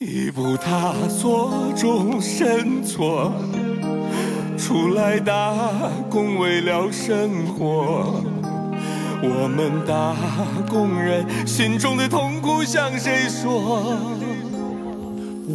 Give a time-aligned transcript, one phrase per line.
[0.00, 3.32] 一步踏错，终身错。
[4.58, 5.54] 出来打
[6.10, 8.22] 工为了生活，
[9.22, 10.14] 我们打
[10.68, 13.96] 工人心中的痛苦向谁说？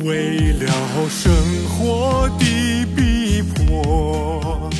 [0.04, 0.74] 为了
[1.08, 1.32] 生
[1.70, 4.72] 活的逼迫。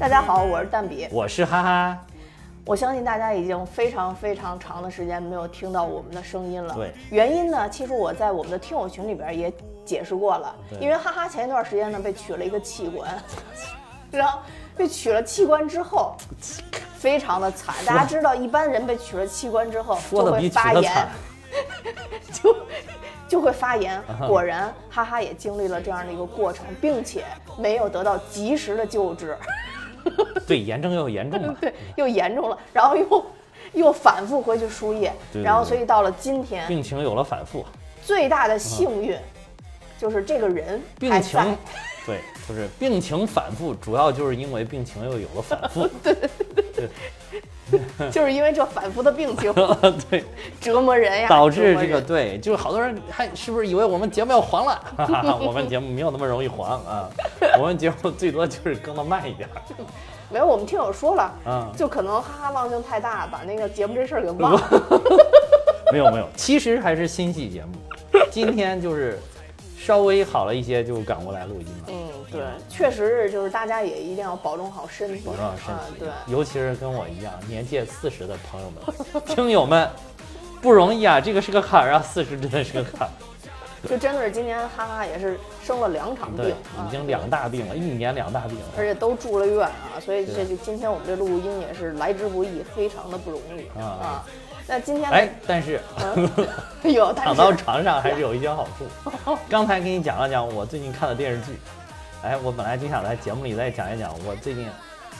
[0.00, 1.06] 大家好，我是蛋比。
[1.12, 1.98] 我是哈哈，
[2.70, 6.72] 我相信大家已经非常非常长的时间没有听到我们的声音了。
[6.72, 9.52] 对，原因呢，其实我在我们的听友群里边也
[9.84, 10.54] 解释过了。
[10.80, 13.12] 因为哈哈前一段时间呢被取了一个器官，
[14.12, 14.38] 然后
[14.76, 16.14] 被取了器官之后，
[16.94, 17.74] 非常的惨。
[17.84, 21.08] 大家知道，一般人被取了器官之后 就会发炎，，
[22.32, 22.56] 就
[23.26, 23.96] 就会发炎。
[23.96, 27.24] 啊果然，哈哈也经历了这样的一个过程，并且
[27.58, 29.36] 没有得到及时的救治。
[30.46, 31.54] 对，炎症又严重了。
[31.60, 33.26] 对，又严重了，然后又
[33.72, 37.64] 又反复回去输液，对对然后所以到了今天，病情有了反复，
[38.04, 39.16] 最大的幸运
[39.98, 41.40] 就是这个人病情，
[42.06, 45.88] 对，就是病情反复，主要就是因为病情又有了反复。
[48.10, 49.52] 就是因为这反复的病情
[50.10, 50.24] 对，
[50.60, 54.80] 折磨人呀，导致这个对，就是好多人还是不是以为我们节目要黄了？
[54.96, 57.08] 哈哈，我们节目没有那么容易黄啊，
[57.58, 59.60] 我们节目最多就是更的慢一点儿。
[60.32, 64.62] 没有，我们听友说了，嗯就可能哈哈忘性太大，把那个节目这事儿给忘了。
[65.92, 69.18] 没有没有，其实还是新戏节目，今天就是
[69.82, 71.84] 稍微好了一些，就赶过来录音了。
[71.88, 79.88] 嗯，对，确实是，就是大家也一定要保重好身体，保重好身啊体，对，尤其是跟我一样年届四十的朋友们、 听友们，
[80.60, 81.18] 不容易啊！
[81.18, 83.10] 这个是个坎儿啊， 四十真的是个坎儿。
[83.88, 86.54] 就真的是今年哈哈也是生了两场病
[86.86, 88.64] 已经两大病了，一年两大病了。
[88.76, 94.26] 而且都住了院啊，所以这就今天我们这录音也是来之不易，非常的不容易啊啊。
[94.70, 95.80] 那今天呢哎，但是
[96.84, 99.36] 哎呦躺到床上还是有一些好处。
[99.50, 101.58] 刚才给你讲了讲我最近看的电视剧，
[102.22, 104.64] 哎，我本来就想在节目里再讲一讲我最近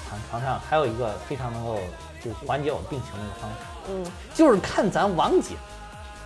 [0.09, 1.79] 躺床上还有一个非常能够
[2.24, 3.57] 就缓解我病情的一个方法，
[3.89, 5.57] 嗯，就是看咱王姐。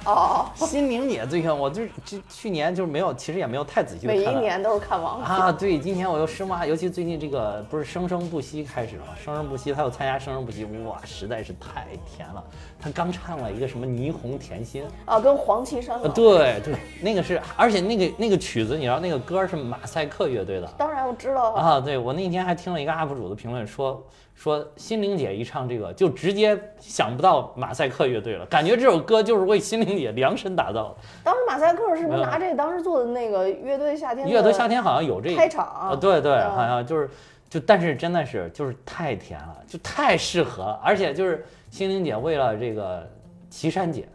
[0.05, 5.19] 哦，心灵姐最近我就是这去年就是没有，其实也没有太仔细的每一年都是看王。
[5.21, 9.13] 姐啊，对，今年我又深挖，尤其最近这个不是生生不息开始了吗？
[9.25, 12.45] 生生不息，他又参加生生不息，哇，实在是太甜了。
[12.79, 20.67] 他刚唱了一个什么霓虹甜心，啊，跟黄绮珊啊，对对，那个是，而且那个那个曲子，你知道那个歌是马赛克乐队的。
[20.77, 21.81] 当然我知道啊，啊。
[21.81, 24.05] 对我那天还听了一个 UP 主的评论说。
[24.37, 30.97] 说心灵姐一唱这个，就直接想不到马赛克乐队了，感觉这首歌就是为心灵姐量身打造的。
[31.23, 37.09] 当时马赛克是不是拿这个当时做的那个乐队夏天乐队夏天好像有这个开场啊，对对，嗯好像就是
[37.49, 43.09] 就，但是真的是就是太甜了，就太适合了，而且就是心灵姐为了这个
[43.49, 44.09] 岐山姐。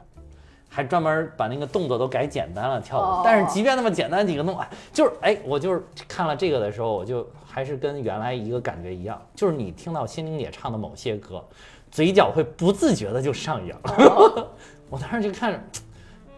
[0.69, 11.44] 还专门把那个动作都改简单了跳舞，哦但是即便那么简单几个动作，哎就是哎，我就是看了这个的时候，我就还是跟原来一个感觉一样，就是你听到心灵姐唱的某些歌，
[11.91, 13.78] 嘴角会不自觉的就上扬。
[13.84, 14.47] 哦
[14.90, 15.59] 我当时就看着，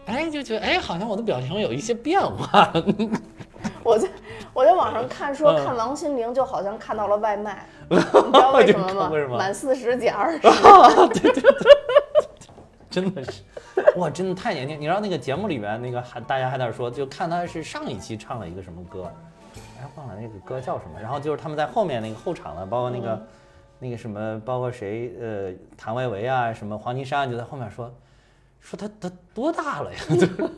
[0.06, 2.72] 哎，就觉得哎，好像我的表情有一些变化。
[3.84, 4.08] 我在
[4.52, 9.28] 我在网上看说嗯看王心凌就好像看到了外卖， 你知道为什么吗为什？
[9.28, 10.40] 么满四十减二十，
[12.92, 13.42] 真的是，
[13.96, 14.78] 哇，真的太年轻。
[14.78, 19.10] 你知道那个节目里面那个还大家还在那说，就看他是上一期唱了一个什么歌，
[19.80, 21.00] 哎，忘了那个歌叫什么。
[21.00, 23.26] 然后就是他们在后面那个后场的，包括那个、
[23.78, 27.90] 那个什么，包括谁，呃，谭维维啊，什么黄绮珊就在后面说，
[28.60, 29.98] 说他他多大了呀？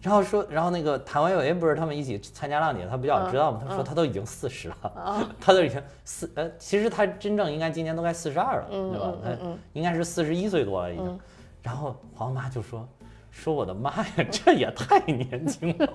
[0.00, 3.60] 然后说，然后那个谭维维不是他们一起参加浪姐，他比较知道吗？
[3.68, 9.12] 他说他都已经四十了， 他都已经四呃，其实他真正应该今年都该四十二了，嗯对吧？
[9.24, 9.30] 他
[9.72, 11.18] 应该是四十一岁多了已经。
[11.62, 12.88] 然后黄妈就说
[13.30, 15.88] ：“说我的妈呀，这也太年轻了，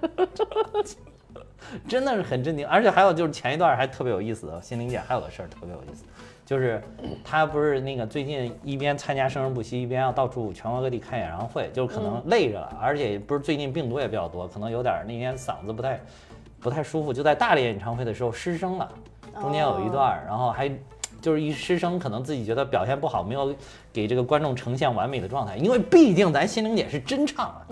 [1.88, 2.68] 真的是很震惊。
[2.68, 6.04] 而且还有就是前一段还特别有意思的，心灵姐还有个事儿特别有意思，
[6.46, 6.82] 就是
[7.24, 16.00] 她不是那个最近一边参加生生不息，一边要到处全国各地开演唱会，就可能累着了，而且不是最近病毒也比较多，可能有点儿那天嗓子不太
[16.60, 18.92] 不太舒服，就在大连演唱会的时候失声了，
[19.42, 20.72] 中间有一段儿，然后还。
[21.24, 23.56] 就是一师生，可能自己觉得表现不好，没有
[23.94, 27.64] 给这个观众呈现完美的状态，因为毕竟咱心灵姐是真唱啊，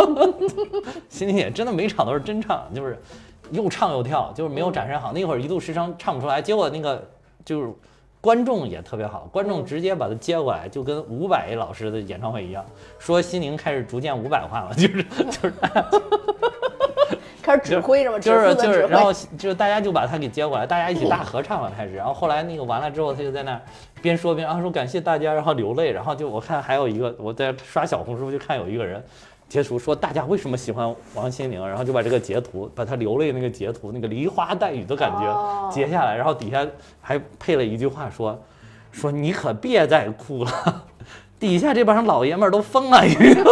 [1.10, 2.98] 心灵姐真的每场都是真唱，就是
[3.50, 5.12] 又唱又跳，就是没有展示好。
[5.12, 7.06] 那会儿一度师生唱不出来，结果那个
[7.44, 7.70] 就是
[8.22, 12.64] 观众也特别好，观众直接把他接过来，就跟伍佰老师的演唱会一样，
[12.98, 15.52] 说心灵开始逐渐伍佰化了，就是就是
[17.50, 18.18] 开始指挥是吗？
[18.18, 23.60] 就是就是，指负责指挥然后就是大家就把他给接过来，大家一起大合唱了开始，然后后来那个完了之后，他就在那儿
[24.00, 29.02] 边说边啊说感谢大家，然后流泪，然后就我看还有一个我在刷小红书就看有一个人
[29.48, 36.64] 截图说大家为什么喜欢王心凌，然后就把这个截图，把他流泪那个截图，那个梨花带雨的感哦觉截下来，然后底下
[37.00, 38.38] 还配了一句话说，
[38.92, 40.84] 说你可别再哭了，
[41.40, 43.44] 底下这帮老爷们儿都疯了，已经。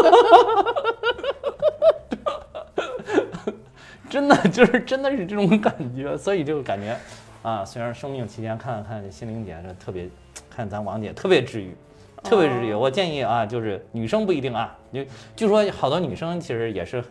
[4.08, 6.96] 真的就是真的是这种感觉，所以就感觉
[7.42, 10.08] 啊，虽然生病期间看了看心灵姐，这特别
[10.48, 11.74] 看咱王姐特别治愈，
[12.22, 12.74] 特别治愈。
[12.74, 15.04] 我建议啊，就是女生不一定啊，就
[15.36, 17.02] 据说好多女生其实也是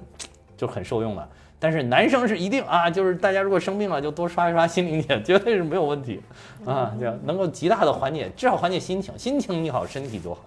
[0.55, 1.29] 就很受用的，
[1.59, 6.21] 但是男生是一定啊，就是大家如果生病了就多刷一刷心灵姐，绝对是没有问题。
[6.65, 10.41] 啊，就能够极大的缓解，至少缓解心情，心情你好，身体就好，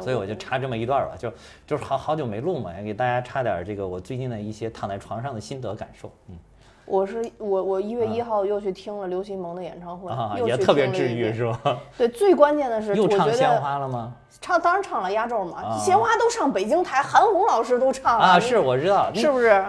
[0.00, 1.32] 所以我就插这么一段吧，就
[1.66, 6.36] 就是好好久没录嘛，也给大家插点这个我最近的一些躺在床上的心得感受，嗯
[6.90, 11.78] 我是我我一月一号又去听了刘心萌的演唱会，啊，也特别治愈是吧？
[11.98, 14.14] 对，最关键的是， 又唱鲜花了吗？
[14.40, 19.64] 唱当然唱了压轴嘛，啊鲜花都上北京台，韩红老师都唱了啊，是我知道，是不是？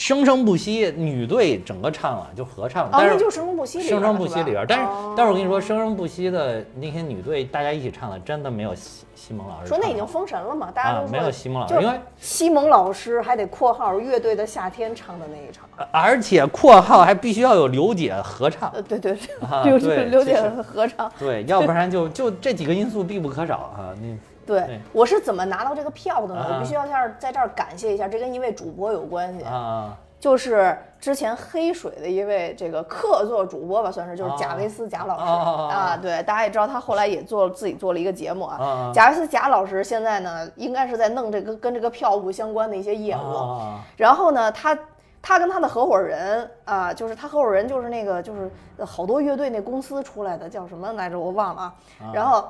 [0.00, 15.68] 生生不息女队整个唱了，就合唱，哦，但是那就是生生不息里边生生不息里边，但是哦但是我跟你说，生生不息的那些女队大家一起唱的，真的没有西西蒙老师说那已经封神了嘛，大家都说啊没有西蒙老师因为西蒙老师还得括号乐队的夏天唱的那一场。
[15.92, 21.12] 而且括号还必须要有刘姐合唱，呃，对对对，啊 刘对刘姐合唱。
[21.18, 24.18] 对，要不然就就这几个因素必不可少啊，你
[24.50, 26.40] 对对，我是怎么拿到这个票的呢？
[26.40, 35.96] 啊我必须要在这儿在这儿感谢一下，这跟一位主播有关系，啊就是之前黑水的一位这个客座主播吧，算是就是啊贾维斯贾老师啊啊。
[35.96, 38.92] 对，大家也知道他后来也做自己做了一个节目啊啊。
[38.94, 43.34] 贾维斯贾老师现在呢，应该是在弄这个跟这个票务相关的一些业务。
[43.34, 44.78] 啊然后呢，他
[45.22, 51.74] 他跟他的合伙人啊，就是他合伙人就是那个就是呃好多乐队那公司出来的叫什么来着，我忘了啊。
[52.12, 52.46] 然后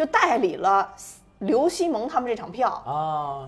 [0.00, 0.88] 就代理了
[1.40, 3.46] 刘西蒙他们这场票，啊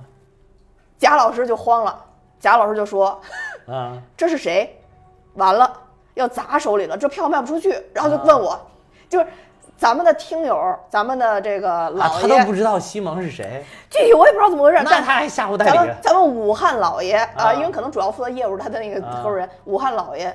[0.98, 1.98] 贾老师就慌了，
[2.38, 3.18] 贾老师就说
[3.66, 4.78] 啊 这是谁？
[5.36, 5.72] 完了
[6.12, 7.82] 要砸手里了，这票卖不出去。
[7.94, 8.60] 然后就问我，
[9.08, 9.26] 就是。
[9.74, 11.90] 咱们的听友，咱们的这个啊！
[11.92, 20.32] 老爷，他都不知道西蒙是谁，具体我也不知道怎么回事，但那他还吓唬代咱理们咱们武汉老爷啊、啊因为可能主要负责业务，他的那个啊合伙人、武汉老爷，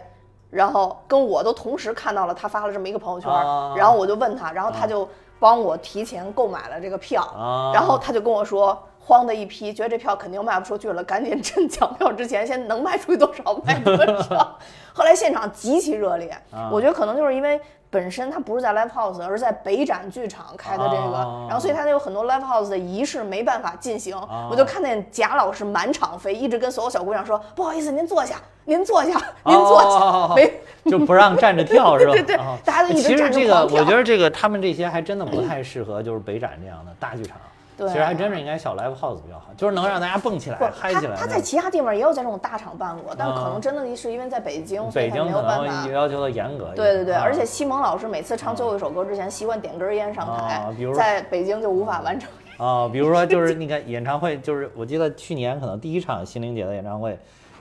[0.50, 5.08] 然后跟我都同时看到了他发了这么一个朋友圈，啊然后我就问他，然后他就
[5.40, 8.78] 帮我提前购买了这个票，啊然后他就跟我说。
[9.08, 14.60] 慌的一批，觉得这票肯定卖不出去了，赶紧趁抢票之前，先能卖出去多少卖多少。
[14.94, 17.58] 后来现场极其热烈，啊我觉得可能就是因为
[17.90, 24.14] 本身它不是在 live house，而是在北展剧场开的这个，啊然后所以它有很多 live house 的仪式没办法进行。
[24.18, 29.12] 啊我就看见贾老师满场飞，一直跟所有小姑娘说：“不好意思，您坐下，您坐下，
[29.46, 29.88] 您坐下。
[29.88, 30.60] 哦没
[30.92, 32.12] 就不让站着跳 是吧？
[32.12, 37.38] 对对对啊大家都一直其实站着这个，狂跳我觉得这个他们这些还真的不太适合，就是北展这样的大剧场。
[37.78, 41.16] 对其实还真是应该小 live house 比较好，就是能让大家蹦起来不，、嗨起来。
[41.16, 45.94] 他他在其他地方也有在这种大场办过，但可啊能真的是因为在北京，北京可有办法能。
[45.94, 46.72] 要求的严格。
[46.76, 52.28] 对对对，啊而且西蒙老师每次唱最后一首歌之前，习惯点根烟上台啊比如，在北京就无法完成。
[52.58, 57.18] 啊， 比如说就是那个演唱会，就是我记得去年可能第一场心灵姐的演唱会，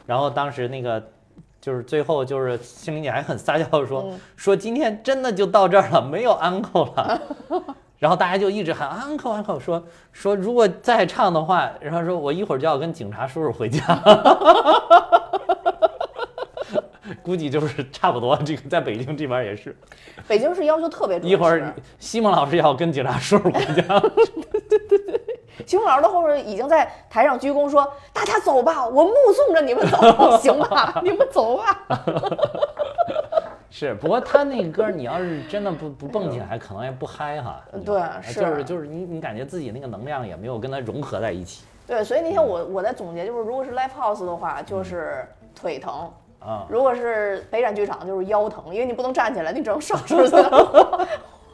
[0.07, 1.03] 然后当时那个
[1.61, 7.21] 就是最后就是心灵姐还很撒娇地说、嗯说今天真的就到这儿了，没有 uncle 了。
[7.99, 9.83] 然后大家就一直喊 uncle uncle，说
[10.13, 13.81] 说如果再唱的话，然后说我一会儿就要跟警察叔叔回家。
[17.23, 19.77] 估计就是差不多，这个在北京这边也是，
[20.29, 21.19] 北京市要求特别。
[21.21, 23.83] 一会儿西蒙老师要跟警察叔叔回家。
[25.65, 31.01] 西蒙老师到后面已经在台上鞠躬说：“大家走吧，我目送着你们走，行吧？
[31.03, 31.87] 你们走吧。
[33.71, 37.63] 是，不过他那个歌，你要是真的不不蹦起来，可能也不嗨哈。
[37.85, 46.67] 对是就是就是你你感觉自己那个能量也没有跟它融合在一起”对，所以那天我我在总结，就是如果是 live house 的话，就是腿疼；啊。
[46.69, 50.43] 如果是北展剧场，就是腰疼，因为你不能站起来，你只能上 身在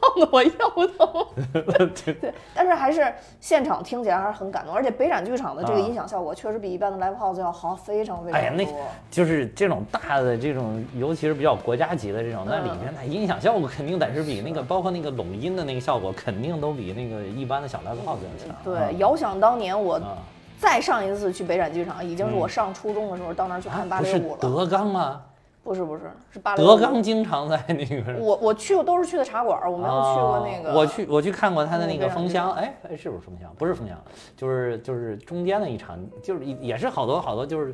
[0.31, 1.25] 我腰疼。
[2.05, 8.65] 对，但是还是现场听起来还是很感动，而且北展剧场的这个啊音响效果确实比一般的 live house 要好非常非常哎呀，那。
[9.11, 18.55] 就是这种大的这种，尤其是比较国家级的这种，那里嗯面那音响效果肯定得是比那个，包括那个拢音的那个效果，肯定都比那个一般的小 live house 要强。
[18.63, 20.17] 对，遥想当年我啊，
[20.57, 24.37] 再上一次去北展剧场，已经是我上初中的时候到那儿去看芭蕾舞了。
[24.39, 25.21] 德纲吗？
[25.63, 26.63] 不是不是是芭蕾。
[26.63, 28.19] 德纲经常在那个。
[28.19, 30.71] 我我去过都是去的茶馆，我没有去过那个。
[30.71, 33.49] 哦我去我去看过他的那个嗯封箱，哎哎，是不是封箱？
[33.57, 33.97] 不是封箱，
[34.35, 37.73] 就是就是中间的一场，就是也是好多好多就是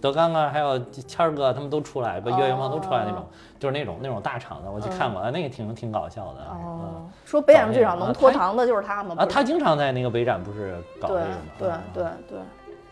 [0.00, 3.26] 德纲啊，还有谦儿哥他们都出来，不岳云鹏都出来那种哦，
[3.58, 6.40] 就是那种那种大场的，我去看过，啊那个挺挺搞笑的。
[6.48, 9.14] 哦，说北展剧场能脱啊堂的就是他吗？
[9.18, 11.26] 嗯啊，他经常在那个北展不是搞这个吗？
[11.58, 12.38] 对对对对，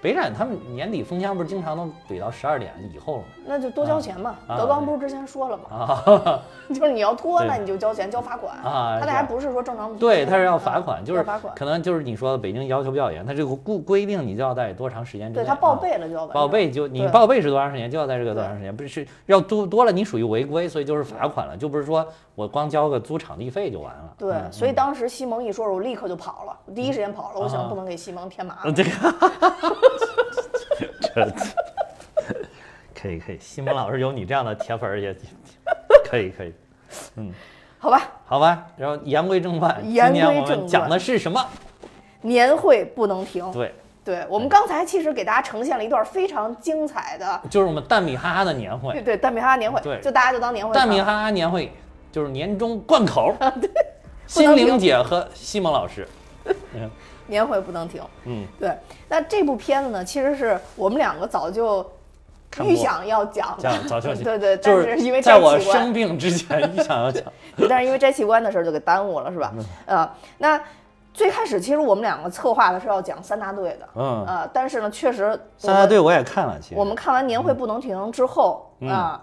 [0.03, 3.25] 北展他们年底封箱不是经常能怼到十二点以后了吗？
[3.47, 4.35] 那就多交钱嘛。
[4.47, 5.65] 啊德刚不是之前说了吗？
[5.71, 8.57] 啊， 就是你要拖，那你就交钱，交罚款。
[8.59, 9.95] 啊他那还不是说正常。
[9.97, 11.55] 对，他是要罚款，就是罚款。
[11.55, 15.45] 可能就是你说的北京要求比较严，他这个规规定你就要在多长时间之内。
[15.45, 16.35] 对他报啊备了就要完。
[16.35, 16.49] 报。
[16.49, 24.15] 备就你报备是多长时间，就要在这个多长时间，不是要多多了你属于违规，所以就是罚款了，就不是说我光交个租场地费就完了。
[24.17, 27.41] 对，嗯所以当时西蒙一说，我立刻就跑了，我第一时间跑了。
[27.41, 28.75] 我想啊不能给西蒙添麻嗯，烦。
[28.75, 28.91] 这个，
[31.15, 31.33] 这
[32.95, 35.15] 可以可以，西蒙老师有你这样的铁粉儿也
[36.05, 36.53] 可以可以，
[37.17, 37.33] 嗯
[37.79, 38.67] 好吧，好吧。
[38.77, 41.43] 然后言归正传，今言天我归正传们讲的是什么？
[42.21, 43.51] 年会不能停。
[43.53, 50.83] 对，对我们刚才其实给大家呈现了一段非常精彩的，就是我们蛋米哈哈的年会，对对蛋米哈哈年会，对就大家就当年会看。
[50.83, 51.73] 蛋米哈哈年会
[52.13, 53.71] 就是年终贯口，对
[54.27, 56.07] 心灵姐和西蒙老师，
[56.75, 56.91] 嗯
[57.31, 58.03] 年会不能停。
[58.27, 58.77] 嗯，对，
[59.09, 61.89] 那这部片子呢，其实是我们两个早就
[62.63, 67.25] 预想要讲的，讲早就 对对，就但是因为在我生病之前 预想要讲，
[67.69, 69.55] 但是因为摘器官的事儿就给耽误了，是吧？
[69.87, 70.61] 呃，那
[71.15, 74.25] 最开始其实我们两个策划的是要讲三大队的，嗯。
[74.27, 76.75] 呃，但是呢，确实三大队我也看了，其实。
[76.77, 78.91] 我们看完《年会不能停》之后嗯。
[78.91, 79.21] 啊。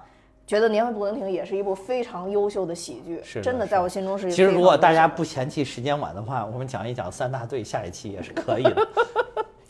[0.47, 4.31] 觉得《年会不能停》也是一部非常优秀的喜剧，是真的在我心中是。
[4.31, 8.87] 其实如果大家，不嫌弃时间晚的话，我们讲一讲三大队，下一期也是可以的。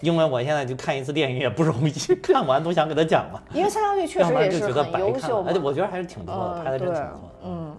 [0.02, 1.92] 因为我现在就看一次电影也不容易，
[2.22, 5.60] 看完都想给他讲嘛，因为三大队确实也是很优秀，而且。
[5.60, 7.34] 我觉得还是挺不错的，嗯，拍的真对挺不错的。
[7.44, 7.78] 嗯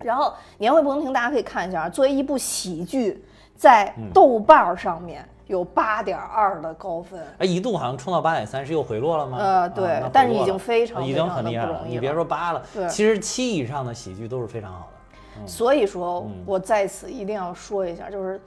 [0.00, 0.26] 然后
[0.58, 7.20] 《年会不能停》，大家可以看一下，作为一部喜剧，在嗯豆瓣儿上面有八点二的高分。
[7.38, 9.38] 哎，一度好像冲到八点三，是又回落了吗？
[9.38, 11.82] 呃啊对但是已经非常已经很厉害了。
[11.86, 15.46] 你别说八了，对其实七以上的喜剧都是非常好的。
[15.46, 18.40] 所以说嗯我在此一定要说一下，就是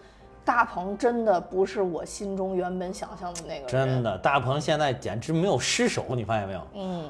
[0.45, 3.67] 大鹏真的不是我心中原本想象的那个人。
[3.67, 6.61] 真的，大鹏现在简直没有失手，你发现没有？
[6.75, 7.09] 嗯，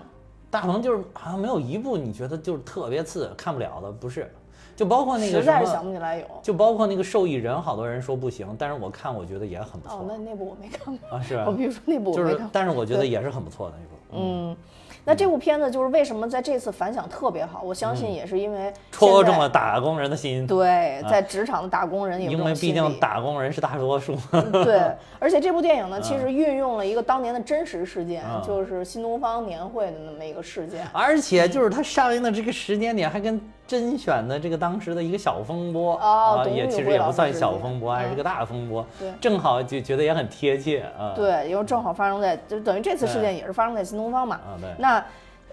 [0.49, 4.33] 大鹏就是好像没有一部你觉得就是特别次看不了的，不是？
[4.81, 6.25] 就包括那个什实在是想，不起来有。
[6.41, 11.17] 就包括那个受益人，好多人说不行，但是我看我觉得也很不错哦，错那那部我没看过。
[11.17, 14.23] 啊，是吧我比如说那部我就是没看过。，但是我觉得也是很不错的那部。
[14.23, 14.57] 嗯，
[15.05, 17.61] 那这部片子就是为什么在这次反响特别好？
[17.61, 24.17] 我相信也是因为嗯戳中了打工人的心，对，在职场的打工人有因为毕竟打工人是大多数。
[24.51, 24.81] 对，
[25.19, 30.87] 而且这部电影呢，其实运用了一个当年的真实事件，嗯就是新东方年会的那么一个事件。
[30.91, 33.39] 而且就是它上映的这个时间点，还跟
[33.71, 41.13] 甄选的这个当时的一个小风波啊，也其实也不算小风波，还是嗯个大风波，对正好就觉得也很贴切啊。
[41.15, 44.35] 对，因为正好发生在，就等于这次事件也是发生在新东方嘛。
[44.35, 44.69] 啊，对。
[44.77, 45.01] 那，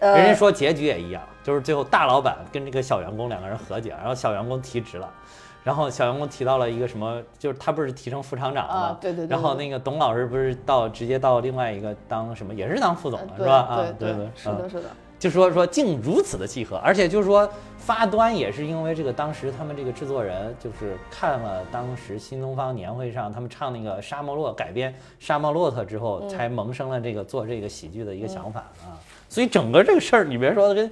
[0.00, 5.08] 呃，人家说结局也一样，就是最后大老板跟这个小员工两个人和解，然后小员工提职了，
[5.62, 8.80] 然后小员工提到了一个什么，就是他不是提成副厂长了吗？
[8.80, 13.54] 啊对对对然后那个董老师不是到直接到另外一个当什么，也是当副总了，是吧？
[13.54, 14.88] 啊，对对，是的，嗯是的。
[15.18, 28.94] 就说说竟如此的契合，而且就是说发端也是因为这个当时他们这个制作人就是看了当时新东方年会上他们唱那个《沙漠骆》改编《沙漠骆驼》之后，才萌生了这个做这个喜剧的一个想法啊。
[29.28, 30.90] 所以整个这个事儿，你别说跟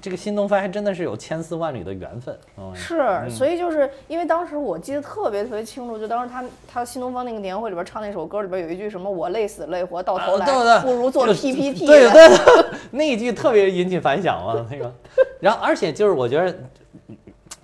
[0.00, 2.38] 这个新东方还真的是有千丝万缕的缘分。
[2.56, 11.84] 嗯，是，所以就是因为当时我记得特别特别清楚，就当时他他新东方那个年会里边唱那首歌里边有一句什么“我累死累活，到头来对不如做 PPT”。
[11.84, 14.94] 对对对， 那一句特别引起反响嘛，那个。
[15.40, 16.56] 然后而且就是我觉得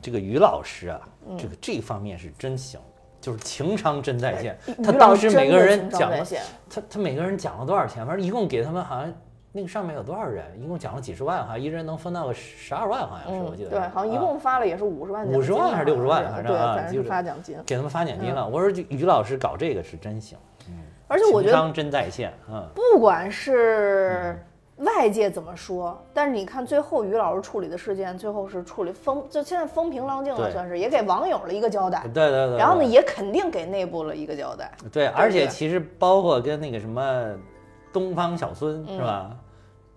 [0.02, 2.80] 这个于老师啊，嗯这个这方面是真行。
[3.20, 6.22] 就是情商真在线，他当时每个人讲了，
[6.68, 8.06] 他他每个人讲了多少钱？
[8.06, 9.10] 反正一共给他们好像
[9.56, 17.56] 那个上面有多少人，一共奖了几十万，好像一人能分到个十二万，好像是我记得对，好像一啊共发了也是五十万奖金50万还是六十万反正对，啊反正就是是发奖金。
[17.64, 18.48] 给他们发奖金嗯了。
[18.48, 20.74] 我说于老师搞这个是真行，嗯
[21.06, 22.66] 而且我觉得情商真在线，嗯。
[22.74, 24.44] 不管是
[24.78, 32.00] 外界怎么说，但是你看最后于老师处理的事件，最后是处理风，就现在风平浪静了，算是也给网友了一个交代。
[32.12, 32.58] 对对对。
[32.58, 34.72] 然后呢，也肯定给内部了一个交代。
[34.90, 37.30] 对，而且其实包括跟那个什么
[37.92, 39.30] 东方小孙是吧，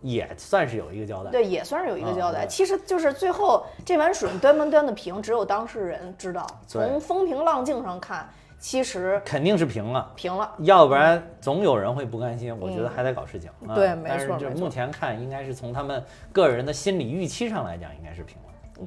[0.02, 1.30] 也算是有一个交代。
[1.30, 2.46] 嗯对，也算是有一个交代。
[2.46, 6.46] 其实就是最后这碗水端不端的平，只有当事人知道。
[6.68, 10.54] 从风平浪静上看，其实肯定是平了，平了。
[10.60, 12.56] 要不然总有人会不甘心。
[12.60, 13.50] 我觉得还得搞事情。
[13.68, 18.44] 啊对没但是就错没错目前看，应该是从他们个人的心理预期上来讲，应该是平了。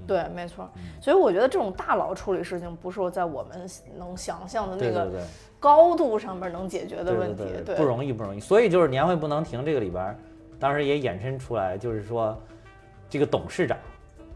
[0.06, 0.70] 对，没错。
[0.76, 5.10] 嗯所以我觉得这种大佬处理事情，不是我在我们能想象的那个
[5.58, 8.38] 高度上面能解决的问题，对对，不容易不容易。
[8.38, 10.16] 所以就是年会不能停这个里边儿，
[10.60, 12.38] 当时也衍生出来，就是说
[13.08, 13.76] 这个董事长。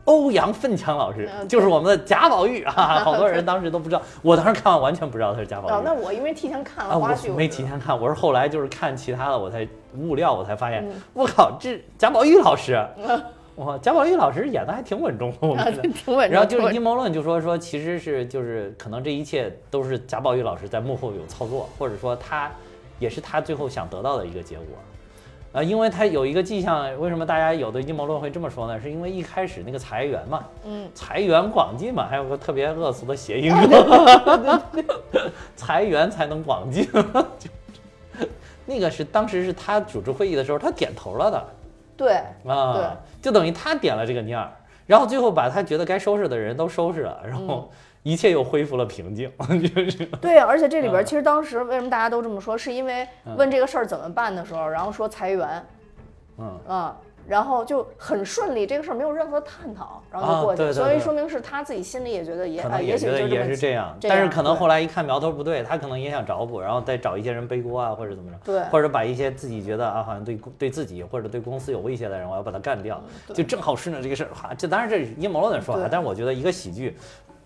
[0.06, 5.72] 欧阳奋强老师嗯就是我们的贾宝玉啊， 好多人当时都不知道，我当时看完完全不知道他是贾宝玉。
[5.72, 9.66] 哦，那我因为提前看啊，了花絮，我没提前看，我是后来就是看其他的，我才
[9.96, 12.86] 物料，我才发现嗯，我靠，这贾宝玉老师，
[13.56, 15.88] 哇，贾宝玉老师演的还挺稳重的，我啊觉得。
[15.88, 16.34] 挺稳重。
[16.34, 22.50] 然后就是阴谋论，就说说其实是就是可能这一切都是贾宝玉老师在幕后有操作，或者说他
[22.98, 24.66] 也是他最后想得到的一个结果。
[25.54, 28.80] 啊，因为他有一个迹象，为什么大家有的阴谋论会这么说呢？
[28.80, 33.54] 是因为一开始那个裁员嘛，嗯，财源广进嘛，还有个特别恶俗的谐音，
[35.54, 36.84] 裁员才能广进，
[37.38, 37.48] 就
[38.66, 41.44] 那个是当时是他主持会议的时候，他点头了的。
[41.96, 42.84] 对啊，对
[43.22, 44.50] 就等于他点了这个念儿，
[44.88, 47.70] 然后最后把他觉得该收拾的人都收拾了，然嗯后
[48.04, 49.28] 一切又恢复了平静，
[49.74, 50.06] 就是。
[50.20, 51.04] 对，而且这里边嗯。
[51.04, 53.04] 其实当时为什么大家都这么说，是因为
[53.36, 55.66] 问这个事儿怎么办的时候，然后说裁员。
[56.36, 56.96] 嗯，啊，
[57.28, 60.62] 然后就很顺利，这个事儿没有任何探讨，然后啊就过去。
[60.62, 68.62] 了，对对对所以说明是他自己心里也觉得也啊，也许也是这样，这但是可能后来一看苗头不对，他可能也想找补，然后再找一些人背锅啊，或者怎么着，对。
[68.64, 73.00] 或者把一些自己觉得啊好像对对自己或者对公司有威胁的人，我要把他干掉，
[73.32, 76.96] 就正好顺着这个事儿，哈，这当然这是阴谋论的说法，但是我觉得一个喜剧。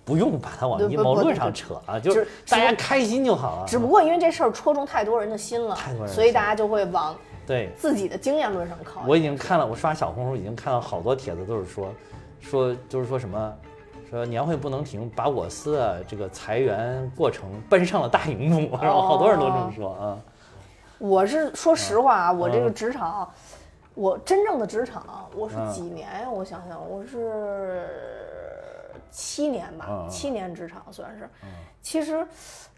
[0.09, 3.67] 不用把它往阴谋论上扯啊，就是大家开心就好了。
[3.67, 7.15] 只不过因为这事儿戳中太多人的心了太多人，所以大家就会往
[7.47, 9.03] 对，自己的经验论上靠。
[9.07, 11.89] 我已经看了，我刷小红书已经看到好多帖子，都是说，
[12.41, 13.55] 说就是说什么，
[14.09, 20.17] 说年会不能停，把我司的这个裁员过程搬上了大荧幕， 然后好多人都这么说啊。
[20.97, 23.31] 我是说实话啊，我这个嗯职场，
[23.93, 26.31] 我真正的职场，我是嗯几年呀？
[26.33, 27.87] 我想想，我是
[29.11, 31.29] 七年吧七年职场算是。
[31.81, 32.27] 其实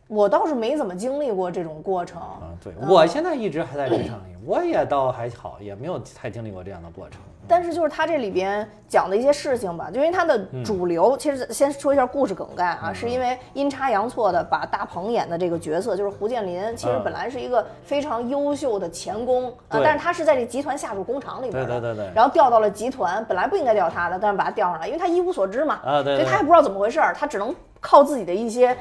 [0.06, 2.20] 我倒是没怎么经历过这种过程。
[2.20, 7.20] 啊，对我现在一直还在职场里，我也倒还好，也没有太经历过这样的过程。
[7.50, 22.12] 但是就是他这里边讲的一些事情吧，就因为他的主流，其实先说一下故事梗概啊，是因为阴差阳错的把大鹏演的这个角色，就是胡建林，其实嗯本来是一个非常优秀的钳工啊，但是他是在这集团下属工厂里边的，对对对对。
[22.14, 26.16] 然后调到了集团，本来不应该调他的，但是把他调上来，因为他一无所知嘛，啊对对。
[26.18, 28.76] 所以他也不知道怎么回事儿，他只能靠自己的一些。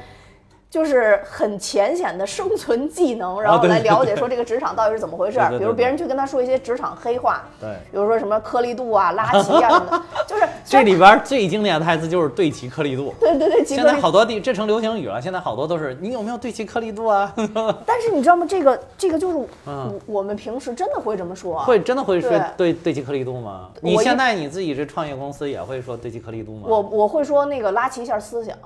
[0.70, 5.50] 就是很浅显的生存技能，然后来了解说这个职场到底是怎么回事儿。
[5.58, 13.12] 比如别人去跟他说一些职场黑话，对，比如说什么颗粒度啊、拉齐啊什么的， 就是这里边最经典的台词就是对齐颗粒度。
[13.18, 13.84] 对 对对，现。
[13.84, 17.34] 在好多地这成流行语了，现在好多都是你有没有对齐颗粒度啊？
[17.84, 18.46] 但是你知道吗？
[18.48, 23.70] 这个这个就是嗯我我们平时真的会这么说，会真的会说对对对齐颗粒度吗？
[23.80, 26.66] 你现在你自己这创业公司也会说对齐颗粒度吗？
[26.68, 28.56] 我我会说那个拉齐一下思想，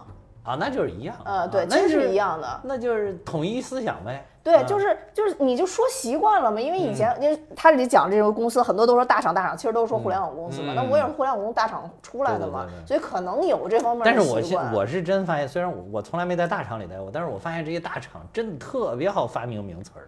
[0.45, 1.17] 啊，那就是一样。
[1.25, 2.61] 呃，对，其实是是一样的。
[2.63, 4.25] 那就是统一思想呗。
[4.43, 10.75] 对，啊就是就是，你就说习惯了嘛，因为以嗯前因为他这里讲这个公司，很多都说大厂大厂，其实都是说互联网公司嘛。
[10.75, 14.61] 嗯那我也是互联网大厂出来的嘛所以可能有这方面但是我现。
[14.73, 20.05] 我是真发现，虽然我我从来没在大厂里待过，但是我发现这些大厂真的特别好发明名词儿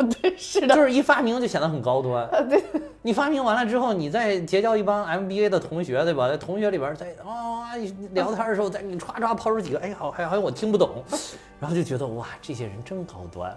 [0.20, 2.28] 对是的，就是一发明就显得很高端。
[2.48, 2.62] 对，
[3.02, 6.28] 你发明完了之后，你再结交一帮 MBA 的同学，对吧？
[6.28, 7.74] 在同学里边儿在啊、
[8.12, 11.02] 聊天的时候，再你歘歘抛出几个，哎，好，还好像我听不懂，
[11.60, 13.50] 然后就觉得哇，这些人真高端，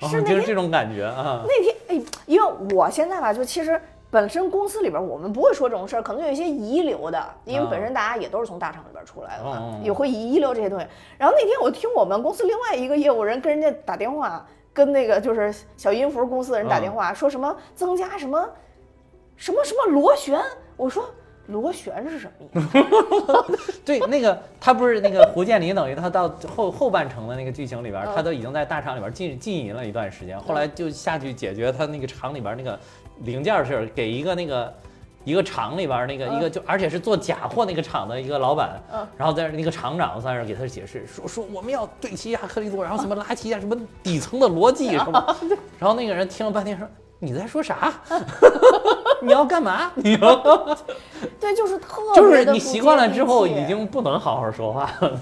[0.00, 1.42] 啊是那天就是这种感觉啊。
[1.46, 10.86] 那天哎，因为我现在吧，就其实本身公司里边我们不会说这种事儿，可能有一些遗留的，因为本身大家也都是从大厂里边出来的嘛，也会遗留这些东西。
[11.18, 18.46] 然后那天我听我们公司另外一个业务人跟人家打电话，跟那个就是小音符公司的人打电话，说什么增加什么
[19.34, 20.38] 什么什么螺旋，
[20.76, 21.02] 我说。
[21.48, 23.80] 螺旋是什么意思？
[23.86, 32.76] 对，那个他不是那个胡建林，等于他到后后半程的那个剧情里边他都已经在大厂里边儿浸浸淫了一段时间，后来就下去解决他那个厂里边儿那个
[33.20, 34.74] 零件儿事儿，给一个那个。
[35.26, 39.06] 一个厂里边那个嗯一个就而且是做假货那个厂的一个老板，嗯。
[39.16, 45.36] 然后在那个厂长算是给他解释说说我们要对齐一下颗粒度，然后什么拉齐亚什么底层的逻辑 什么，
[45.80, 46.86] 然后那个人听了半天说
[47.18, 47.92] 你在说啥？
[49.20, 49.90] 你要干嘛？
[49.96, 50.36] 你要？
[51.40, 55.20] 对，就是特就是你习惯了之后，已经不能好好说话了。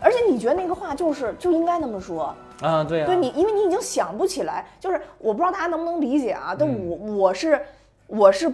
[0.00, 6.88] 而且你觉得那个话就是就应该那么说，啊，对啊，对你，因为你已经想不起来，就是我不知道大家能不能理解啊，但嗯。
[6.88, 7.60] 我我是
[8.06, 8.48] 我是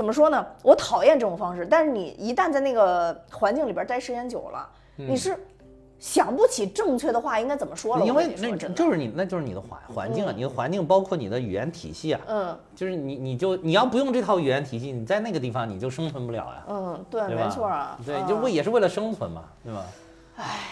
[0.00, 0.46] 怎么说呢？
[0.62, 5.38] 我讨厌这种方式，但是你一旦在那个环境里边待时间久了，你是
[5.98, 8.02] 想不起正确的话应该怎么说了。
[8.02, 17.36] 嗯因为那，就是你，那就是你的环环境啊，嗯你的环境包括你的语言体系啊，嗯就是你你就你要不用这套语言体系，你在那个地方你就生存不了呀，嗯，对，对？
[17.36, 19.84] 没错啊，对，嗯就为也是为了生存嘛，对吧？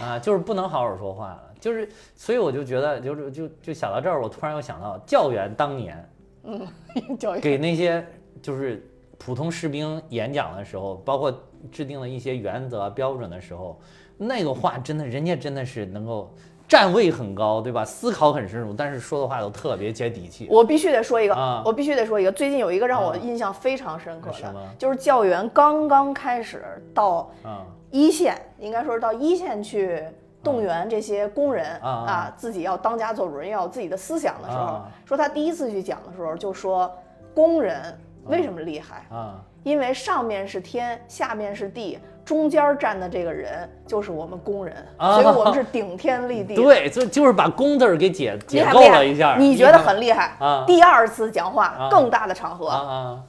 [0.01, 1.87] 啊，就是不能好好说话了，就是，
[2.17, 6.11] 所以我就觉得，就是就就想到这儿，我突然又想到教员当年
[6.45, 6.67] 嗯
[7.21, 8.03] 教员给那些
[8.41, 11.33] 就是普通士兵演讲的时候，包括
[11.71, 13.79] 制定了一些原则标准的时候，
[14.17, 16.33] 那个话真的，人家真的是能够
[16.67, 17.85] 站位很高，对吧？
[17.85, 20.47] 思考很深入，但是说的话都特别接地气。
[20.51, 22.31] 我必须得说一个，啊我必须得说一个。
[22.31, 26.63] 最近有一个让我啊印象非常深刻的，就是教员刚刚开始
[26.95, 30.03] 到啊一线，应该说是到一线去
[30.45, 36.91] 动员这些工人啊啊自己要当家做主人，要有自己的思想的时候，啊说他第一次去讲的时候就说，
[37.35, 37.99] 工人
[38.29, 39.05] 为什么厉害？
[39.11, 46.55] 啊因为上面是天，下面是地，中间站的这个人就是我们工人，啊所以我们是顶天立地。
[46.63, 49.37] 对，就就是把“工”字儿给解解构了一下。
[49.37, 53.23] 你觉得很厉害啊第二次讲话啊更大的场合，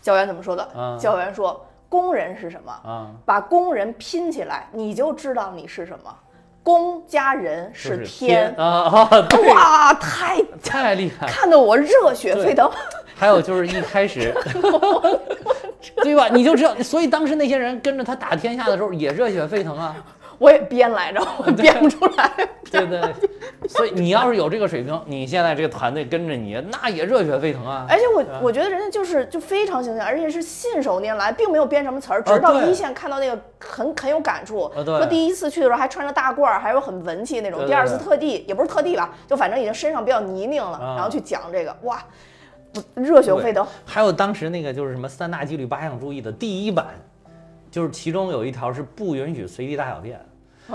[0.00, 0.62] 教员怎么说的？
[0.74, 2.72] 啊教员说：“工人是什么？
[2.90, 3.10] 啊！
[3.26, 6.14] 把工人拼起来，你就知道你是什么。
[6.62, 8.54] 工加人就是天。
[8.56, 9.10] 啊
[9.52, 11.26] 哇，太太厉害。
[11.26, 12.70] 看得我热血沸腾。
[13.22, 14.34] 还有就是一开始，
[16.02, 16.26] 对吧？
[16.26, 19.94] 你就知道，所以当时那些人跟着他打天下的时候也热血沸腾啊，
[20.38, 22.28] 我也编来着，我编不出来。
[22.72, 23.00] 对对。
[23.68, 27.86] 所以你要是有这个水平，你现在这个团队跟着你，那也热血沸腾啊。
[27.88, 34.68] 而且我啊我觉得人家就是就非常形象，而且是信手拈来，并没有编什么词儿，啊直到对一线看到那个很很有感触。
[34.84, 37.64] 说第一次去的时候还穿着大褂儿，还有很文气那种。
[37.68, 42.02] 第二次特地也不是特地吧，就反正已经身上比较泥泞了，啊然后去讲这个，哇，
[42.94, 43.66] 热血沸腾。
[43.84, 46.94] 还有当时那个就是什么三大纪律八项注意的第一版，
[47.70, 50.20] 就是其中有一条是不允许随地大小便。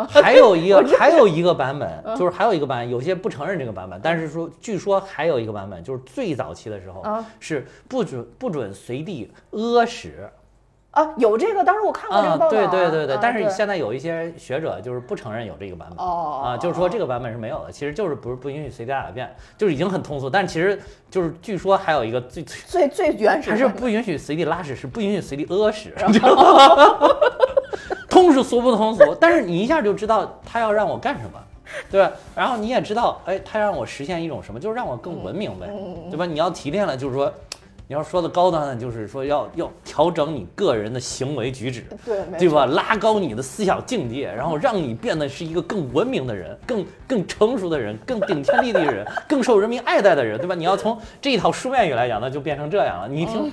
[0.10, 10.30] 还有一个 还有一个版本，就是还有一个版本，有些不承认这个版本，但是说据说还有一个版本，就是最早期的时候啊是不准不准随地屙屎
[10.98, 20.82] 啊，有这个，当时我看过这个啊，报道、对对对对啊，但是现在有一些学者就是不承认有这个版本哦啊，就是说这个版本是没有的，其实就是不是不允许随地大小便，就是已经很通俗，但其实
[21.12, 25.94] 就是据说还有一个最最最最原始还是不允许随地拉屎，是不允许随地屙屎，
[28.10, 31.40] 通是俗不通俗，但是你一下就知道他要让我干什么，
[31.92, 32.12] 对吧？
[32.36, 35.68] 然后你也知道，哎，他让我实现一种什么，就是让我更文明呗，
[36.10, 36.26] 对吧？
[36.26, 37.32] 你要提炼了，就是说，
[37.90, 42.66] 你要说的高端呢，就是说要要调整你个人的行为举止，对对吧？
[42.66, 50.54] 拉高你的思想境界，然后让你变得是一个更文明的人，更更成熟的人，更顶天立地的人，更受人民爱戴的人，对吧？
[50.54, 53.08] 你要从这一套书面语来讲，那就变成这样了。
[53.08, 53.50] 你一听，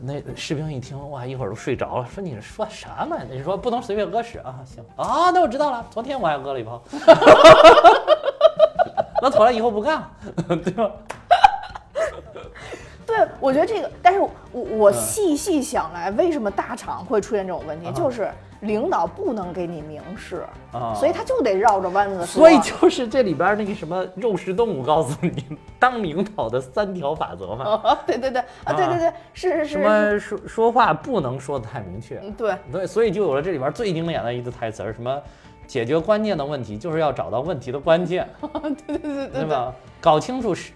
[0.00, 3.16] 那士兵一听，哇，一会儿都睡着了，说你是说什么？
[3.30, 4.56] 你说不能随便屙屎啊？
[4.66, 5.86] 行啊，那我知道了。
[5.90, 6.82] 昨天我还屙了一泡，
[9.22, 10.10] 那妥了，以后不干了，
[10.62, 10.90] 对吧？
[13.16, 17.88] 对，我觉得这个，但是我我嗯细细想来，为什么大厂会出现这种问题？
[17.88, 22.26] 啊就是领导不能给你明示，啊所以他就得绕着弯子说。
[22.26, 27.80] 所以就是这里边那个什么肉食动物告诉你，当领导的三条法则嘛。
[27.82, 35.18] 啊，对对对啊，对对对，是是是什么说说话不能说的太明确，嗯对，对，所以就有了这里边最经典的一句台词儿，什么
[35.66, 38.28] 解决关键的问题就是要找到问题的关键，
[38.86, 39.72] 对对对对对吧？
[40.02, 40.72] 搞清楚是，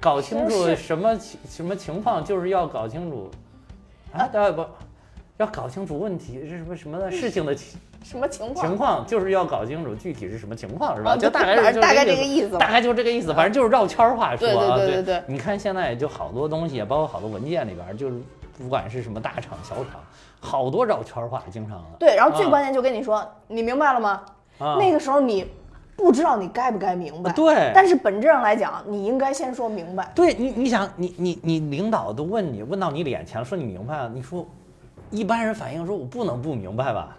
[0.00, 3.30] 搞清楚什么情什么情况，就是要搞清楚，
[4.12, 4.64] 啊，呃不，
[5.36, 8.66] 要搞清楚问题是什么什么的事情的情什么情况？
[8.66, 11.14] 情况，就是要搞清楚具体是什么情况，是吧？
[11.16, 14.76] 就大概大概这这个意思大概就这个意思，反正就是绕圈儿话说对对啊。
[14.76, 18.18] 对对对你看现在就好多东西，包括好多文件里边儿，就是
[18.56, 20.00] 不管是什么大厂小厂，
[20.40, 21.98] 好多绕圈儿话，经常的。
[21.98, 24.22] 对，然后最啊关键就跟你说，你明白了吗？
[24.58, 25.46] 啊那个时候你
[26.00, 30.10] 不知道你该不该明白，对但是本质上来讲，你应该先说明白。
[30.14, 34.46] 对你，你想，你你你领导都问你，问到你脸前，说你明白了，你说，
[35.10, 37.16] 一般人反应说，我不能不明白吧？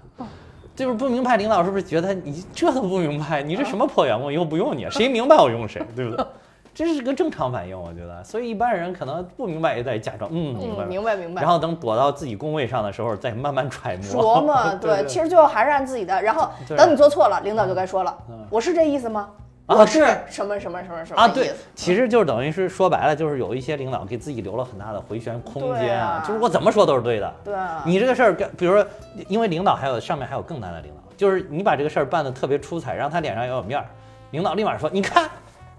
[0.76, 3.44] 就是不明白，领导是不是觉得你这都不明白？
[3.44, 6.26] 你这什么破员工，以后不用你，谁明白我用谁，对不对？
[6.74, 8.24] 这是个正常反应，我觉得。
[8.24, 11.52] 所以一般人可能不明白也得假装嗯明白嗯，明白明白然。
[11.52, 14.24] 后等躲到自己工位上的时候，再慢慢揣摩。
[14.24, 16.22] 琢磨， 对，其实最后还是按自己的。
[16.22, 19.30] 然后等你做错了，领导就该说了嗯，我是这意思吗？
[19.68, 27.34] 啊我是对什么什么什么什么啊，对其实就是等于是说白了，就是有一些领导给自己留了很大的回旋空间啊就是我怎么说都是对的。
[27.44, 28.86] 对啊，你这个事儿，比如说，
[29.30, 33.86] 因为领导还有上面还有更难的领导，就是你把这个事儿办得特别出彩，让他脸上要有面儿，
[34.32, 35.30] 领导立马说：“你看，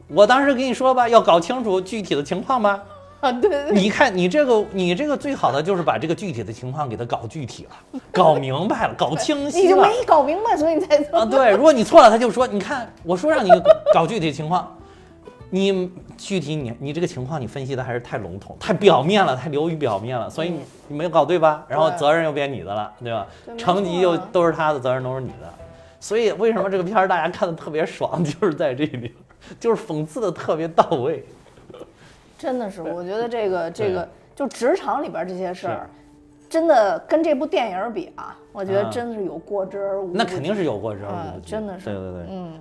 [0.09, 2.83] 我当时跟你说吧，要搞清楚具体的情况吧。
[3.21, 13.51] 啊，对对对，你看你这个，你这个最好的就是把这个具体的情况给他搞具体了， 搞明白了，搞清晰了。”就没搞明白，所以你才啊，对，如果你错了，他就说，你看，我说让你
[13.95, 14.77] 搞具体情况，
[15.51, 21.65] 你具体你你这个情况你分析的还是太笼统、太表面了，太流于表面了，所以你你没有搞对吧？
[21.69, 23.57] 然后责任又变你的了，对吧对？
[23.57, 25.49] 成绩又都是他的，责任都是你的。
[26.01, 29.15] 所以为什么这个片儿大家看的特别爽，就是在这里，
[29.59, 31.25] 就是讽刺的特别到位。
[32.39, 35.89] 真的是，我觉得这个这个就职场里边这些事儿，
[36.49, 40.19] 真的跟这部电影比啊，我觉得真的是有过之而无不及。
[40.19, 42.61] 那肯定是有过之而啊无不及，真的是对对对，嗯，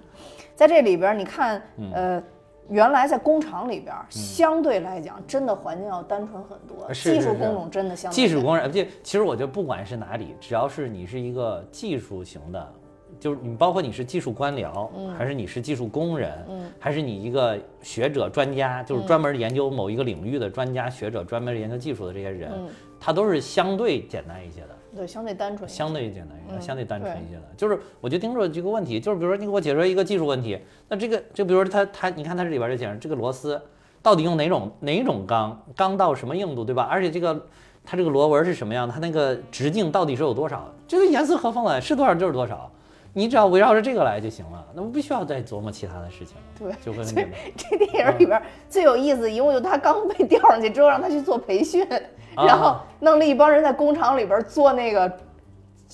[0.55, 2.23] 在这里边你看，嗯呃，
[2.69, 12.73] 原来在工厂里边，相对来讲，真的环境要单纯很多，技术工种真的相对技术工人，这其实我觉得不管是哪里，只要是你是一个技术型的，
[13.21, 16.31] 就是你包括你是技术官僚，还是你是技术工人，
[16.79, 22.51] 还是你一个学者专家，就是专门研究某一个领域的专家学者，专门研究技术的这些人，
[22.99, 24.69] 他都是相对简单一些的。
[24.95, 27.43] 对相对单纯，相对简单一些，嗯相对单纯一些的。
[27.55, 30.57] 就是我就盯着这个问题，就是比如说你给我解决一个技术问题，
[30.89, 33.61] 那这个就比如说它它，你看它这里边就讲这个螺丝
[34.01, 36.87] 到底用哪种哪种钢，钢到什么硬度，对吧？
[36.89, 37.39] 而且这个
[37.85, 42.69] 它这个螺纹是什么样的，它那个直径到底是有多少，这个严丝合缝的，是多少就是多少。
[43.13, 47.39] 你只要围绕着这个来就行了，那不必须要再琢磨其他的事情了，对就会很所以简单。
[47.57, 51.85] 这电影里边最有意思，一共就他刚被调上去之后，让他去做培训，
[52.35, 55.11] 然后啊弄了一帮人在工厂里边做那个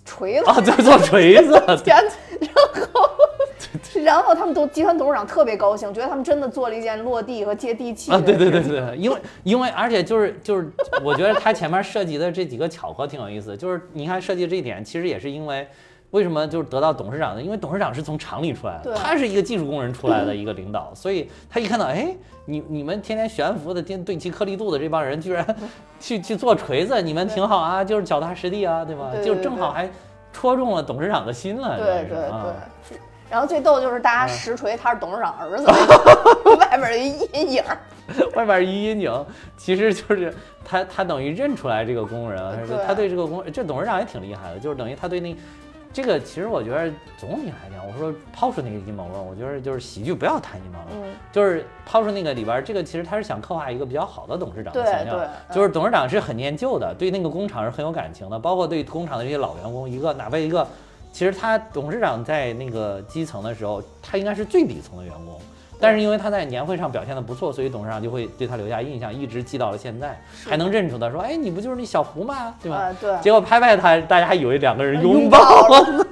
[0.06, 1.98] 锤子，啊，在做锤子，天，
[2.40, 2.54] 然
[2.94, 3.10] 后
[4.04, 10.72] 然后他们都集团董事长特别高兴，觉得他们真的做了一件落地和接地气啊，对对对对，因为因为而且就是就是，
[11.04, 15.68] 我觉得他前面设计的这几个巧合挺有意思，就是你看设计这一点，其实也是因为。
[16.12, 17.42] 为什么就是得到董事长的？
[17.42, 22.16] 因为董事长是从厂里出来的，他是一个技术工人出来的一个领导，所以他一看到，哎，
[22.46, 25.46] 你你们天天悬浮的、天对齐颗粒度的这帮人，居然
[26.00, 29.12] 去去做锤子，你们挺好啊，就是脚踏实地啊，对吧？
[29.24, 29.90] 就正好还
[30.32, 32.46] 戳中了董事长的心了，对对啊
[32.90, 32.98] 对。
[33.30, 35.66] 然后最逗就是大嗯家实锤他是董事长儿子，
[36.58, 37.78] 外边有一阴影儿，
[38.34, 39.26] 外边一阴影，
[39.58, 42.42] 其实就是他他等于认出来这个工人，
[42.88, 45.36] 他对这个工这董事长也挺厉害的，就是等于他对那
[45.98, 60.68] 这个其实我觉得总体来讲，我说抛出那个阴谋论，我觉得就是喜剧不要谈阴谋论，嗯，就是抛出那个里边这个其实他是想刻画一个比较好的董事长的形象就是董事长是很念旧的，对那个工厂是很有感情的，包括对工厂的这些老员工，一个哪怕一个。
[61.12, 65.40] 其实他董事长在那个基层的时候，他应该是最底层的员工，
[65.80, 72.56] 但是因为他在年会上表现的不错，所以董事长就会对他留下印象，一直记到了现在，还能认出他，说：“哎，你不就是那小胡吗？
[72.62, 76.08] 对吧？”啊对，结果拍拍他，大家还以为两个人拥拥抱抱了，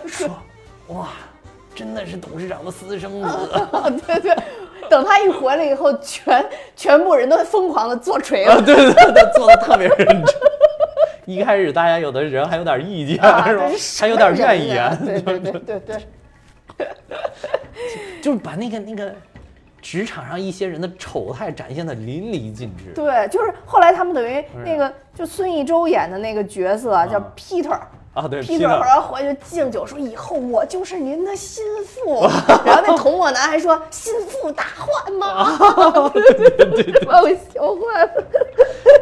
[0.06, 0.28] 说
[0.88, 1.08] ：“哇，
[1.74, 3.28] 真的是董事长的私生子。
[4.06, 4.36] 对对，
[4.88, 10.24] 等他一回来以后，全全部人都疯狂的做锤啊，子，对对对，做的特别认真。
[11.26, 13.64] 一开始大家有的人还有点意见，啊，是吧？
[14.00, 15.96] 还有点怨言，对对对对对，
[18.22, 19.14] 就是把那个那个
[19.80, 22.92] 职场上一些人的丑态展现的淋漓尽致。
[22.94, 27.80] 对，就是后来他们等于那个就孙艺洲演的那个角色啊叫啊 Peter。
[28.12, 32.22] 啊，对 Peter 后来回去敬酒说：“以后我就是您的心腹。”
[32.66, 35.56] 然后那童漠男还说：“心腹大患吗？”
[36.12, 38.24] 对对对对，把我笑坏了，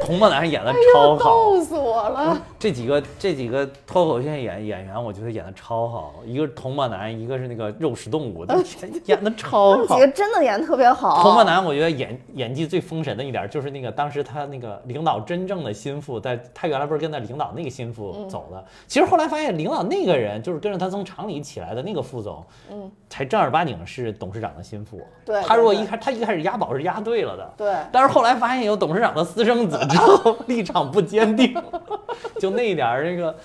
[0.02, 2.38] 童漠男演的哎超好，呀，逗死我了。
[2.58, 6.16] 这几个这几个脱口秀演演员，我觉得演的超好。
[6.26, 10.00] 一个是童漠男，一个是那个肉食动物，演演的超好 几。
[10.00, 11.22] 个真的演的特别好。
[11.22, 18.62] 童漠男，我觉得演演技最封神的一点就是那个当时他那个领导真正的心腹，在他原来不是跟那领导那个心腹走的，
[18.98, 25.00] 其实后来发现领导那个人就是跟着他从厂里起来的那个副总，嗯，才正儿八经是董事长的心腹。
[25.24, 31.54] 对他如果一开他一开始押宝是押对了的，对但是后来发现有董事长的私生子之后， 立场不坚定，
[32.40, 33.36] 就那一点儿这个。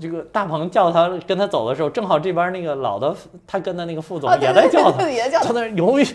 [0.00, 3.14] 这个大鹏叫他跟他走的时候，正好这边那个老的
[3.46, 6.06] 他跟的那个副总也在叫他，对对也叫他他那儿犹豫，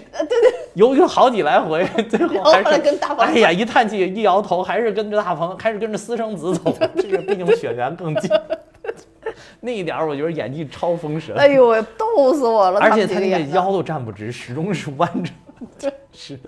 [0.75, 8.30] 犹豫好几来回，最后还是跟大鹏哎呀一叹气一摇头，还是跟着大鹏，还是跟着私生子走，这个毕竟血缘更近。
[9.62, 12.80] 那一点儿我觉得演技超封神，哎呦喂，逗死我了！
[12.80, 15.32] 而且他那个腰都站不直，始终是弯着，
[15.77, 16.39] 真是，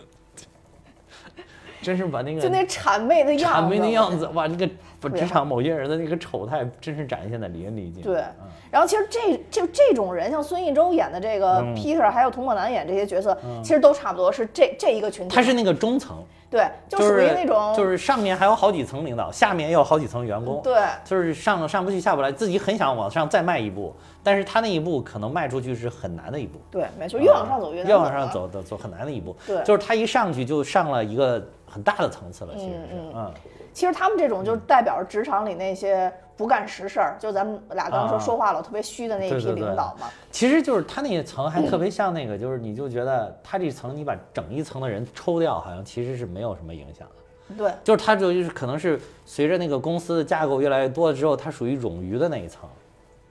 [1.83, 4.67] 真是把那个就那谄媚的样子，谄媚的样子，哇，那个
[4.99, 8.09] 把职场某些人的那个丑态，真是展现的淋漓尽致。
[8.09, 15.35] 对嗯，然后其实这就这种人，像孙艺洲演的这个嗯 Peter，还有童漠男演这些角色，其实都差不多是这这一个群体。
[15.35, 20.61] 他是那个中层，对，就属于那种就是上面还有好几层领导，下面也有好几层员工。
[20.63, 23.93] 对就是上上不去下不来，自己很想往上再迈一步，
[24.23, 26.59] 但是他那一步可能迈出去是很难的一步。
[26.71, 28.31] 对，没错，越往上走越难越往上啊。
[28.33, 29.35] 走走走很难的一步。
[29.45, 33.13] 对就是他一上去就上了一个很大的层次了，其实是嗯。
[33.15, 33.33] 嗯。
[33.73, 38.19] 其实他们这种就代表着职场里那些不干实事儿，就咱们俩刚刚说啊。
[38.19, 40.07] 说话老特别虚的那一批领导嘛。
[40.29, 47.55] 其实就是他那一层还特别像那个，就是你就觉得他这层你把整一层的人抽掉，好像其实是没有什么影响的。
[47.57, 47.71] 对。
[47.83, 52.69] 就是他就是可能是随着那个公司的架构越来越多了之后，它属于冗余的那一层，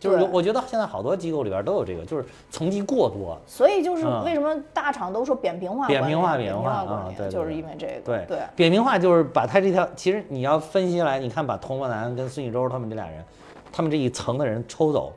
[0.03, 3.39] 就是我觉得现在好多机构里边都有这个，就是层级过多。
[3.47, 7.93] 所以就是嗯为什么大厂都说扁平化扁平化扁扁平化管理，啊对对就是因为这个。
[8.05, 13.25] 对对，扁平化就是把他这条，其实你要分析下来，你看把童漠南跟孙艺洲他们这俩人，
[13.73, 15.13] 他们这一层的人抽走，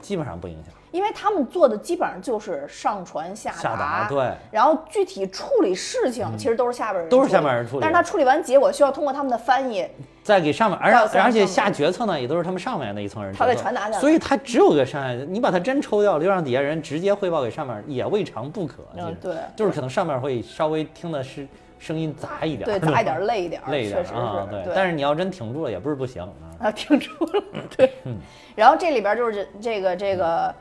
[0.00, 0.74] 基本上不影响。
[0.90, 4.18] 因为他们做的基本上就是上传下下达对。
[4.20, 7.32] 嗯然后具体处理事情其实都是下边人都是处理。
[7.32, 7.80] 下边人处理。
[7.80, 9.86] 但是他处理完结果需要通过他们的翻译，
[10.22, 18.76] 再给上面，而到上而且下决策呢，也都是他们上面那一层人他再传达下来所以他只有个上面，你把他真抽掉了，又让底下人直接汇报给上面，也未尝不可。
[18.96, 19.36] 嗯对。
[19.56, 21.46] 就是可能上面会稍微听的是
[21.78, 24.74] 声音杂一点，对，杂一点累一点，累一点 啊，是，对。
[24.74, 26.66] 但是你要真挺住了，也不是不行啊。
[26.66, 27.42] 啊，听出了，
[27.76, 27.92] 对。
[28.04, 28.16] 嗯。
[28.56, 30.54] 然后这里边就是这这个这个，嗯，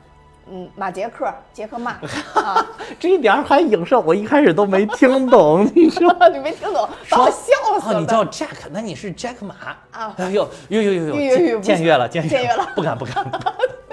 [0.75, 1.91] 马杰克，杰克马
[2.35, 2.65] 啊，
[2.99, 5.69] 这一点儿还影射，我一开始都没听懂。
[5.75, 7.99] 你说 你没听懂，把我笑死哦，了。
[7.99, 9.55] 你叫 Jack，那你是 Jack 马
[9.91, 13.25] 啊哎呦呦呦呦呦僭越了，僭僭越了不敢不敢，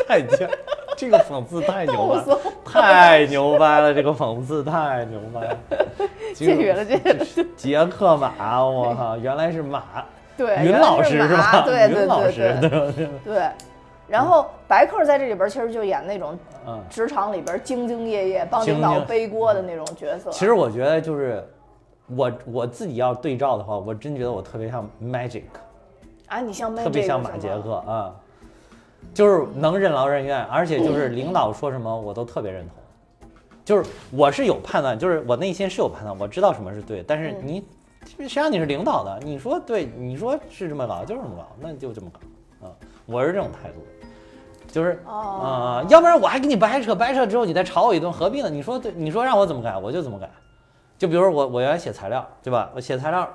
[0.08, 0.48] 太贱，
[0.96, 5.56] 这个讽刺太牛掰了太牛掰了，这个讽刺太牛掰了。
[6.34, 7.26] 僭越了，僭越了。
[7.56, 9.82] 杰克马，我靠，原来是马，
[10.36, 11.62] 对，云老师是吧？
[11.66, 12.92] 对对云老对对师对吧？
[13.24, 13.50] 对。
[14.08, 20.30] 然后白客在这里边其实就演那种嗯，职场里边兢兢业业帮领导背锅的那种角色。
[20.30, 21.44] 其实我觉得就是
[22.06, 25.42] 我我自己要对照的话，我真觉得我特别像 Magic。
[26.28, 28.14] 啊，你像特别像马杰克啊，
[29.14, 32.76] 就是能任劳任怨，而且就是领导说什么我都特别认同。
[33.64, 37.64] 就是我是有判断，就是我内心是有判断，我知道什么是对，但是你
[38.04, 42.70] 实际上你是领导的，你说对，你说是这么搞就是这么搞，那就这么搞啊，
[43.06, 43.76] 我是这种态度。
[44.76, 48.50] 就是啊、哦要不然我还给你掰扯掰扯之后，你再吵我一顿，何必呢？
[48.50, 50.28] 你说对，你说让我怎么改，我就怎么改。
[50.98, 52.70] 就比如我我原来写材料，对吧？
[52.74, 53.26] 我写材料，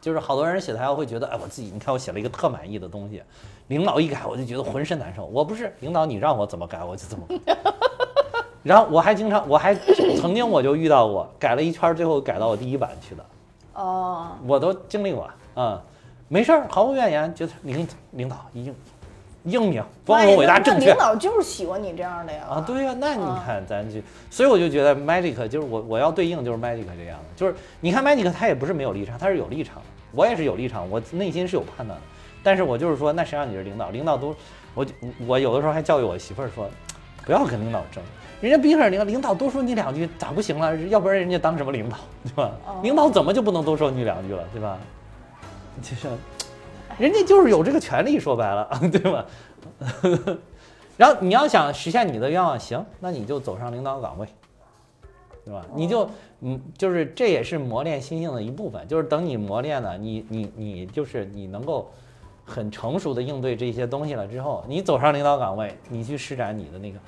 [0.00, 3.20] 就是好多人写材料会觉得，哎，我自己你看我写了一个特满意的东西，
[3.66, 5.24] 领导一改我就觉得浑身难受。
[5.24, 7.56] 我不是领导，你让我怎么改我就怎么改。
[8.62, 9.74] 然后我还经常，我还
[10.20, 13.24] 曾经我就遇到过改了一圈，最后改到我第一版去的，
[13.74, 15.80] 哦，我都经历过，嗯，
[16.28, 18.72] 没事儿，毫无怨言，觉得领领导英
[19.46, 22.44] 英明、光荣、伟大、那正确领导就是喜欢你这样的呀。
[22.50, 29.82] 啊，对呀、那你啊看咱就，所以我就觉得 Magic 就是我我要对应就是 Magic 这样的，就是你看 Magic 他也不是没有立场，他是有立场的，
[30.12, 32.04] 我也是有立场，我内心是有判断的，
[32.42, 34.34] 但是我就是说，那谁让你是领导，领导都，
[34.74, 34.86] 我
[35.26, 36.68] 我有的时候还教育我媳妇儿说，
[37.24, 38.02] 不要跟领导争，
[38.40, 40.76] 人家毕竟是领导，领导多说你两句咋不行了？
[40.88, 42.50] 要不然人家当什么领导，对吧？
[42.66, 44.76] 哦领导怎么就不能多说你两句了，对吧？
[45.82, 46.08] 就是，
[46.98, 49.26] 人家就是有这个权利，说白了， 对吧？
[50.96, 54.26] 然后你要想实现你的愿望，行，那你就走上领导岗位，
[55.44, 55.64] 对吧？
[55.74, 56.08] 你就
[56.40, 61.90] 嗯，就是这也是磨练心性的一部分，就是等你磨练了，你你你就是你能够
[62.44, 66.98] 很成熟的应对这些东西了之后，你走上领导岗位，你去施展你的那个。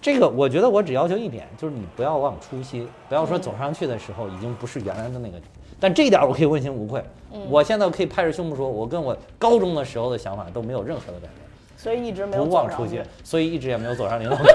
[0.00, 5.38] 这个我觉得我只要求一点，就是你不要忘初心，不要说走上去的时候已经不是原来的那个。
[5.80, 7.02] 但这一点我可以问心无愧，
[7.48, 11.30] 我现在可以拍着胸脯说，我跟我高中的时候的想法都没有任何的改变。
[11.76, 14.44] 所以一直没有不忘初心，所以一直也没有走上领导岗。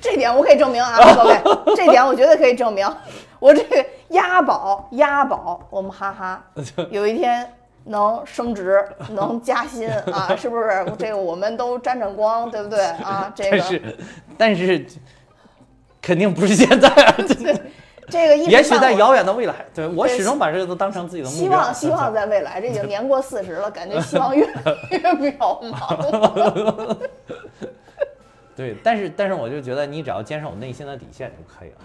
[0.00, 1.40] 这点我可以证明啊，各位，
[1.76, 2.86] 这点我绝对可以证明。
[3.38, 6.44] 我这个押宝押宝，我们哈哈，
[6.90, 7.48] 有一天
[7.84, 10.84] 能升职， 能加薪啊，是不是？
[10.98, 13.32] 这个我们都沾沾光，对不对 啊？
[13.34, 13.96] 这个但是，
[14.38, 14.86] 但是
[16.00, 17.14] 肯定不是现在啊，
[18.08, 21.42] 这个一也许在遥远的未来，对我始终把这个都当成自己的目标。
[21.42, 26.96] 希望希望在未来，这已经年过四十了，感觉希望越来越渺茫。
[28.54, 31.76] 对，但是但是我就觉得你只要坚守内心的底线就可以了。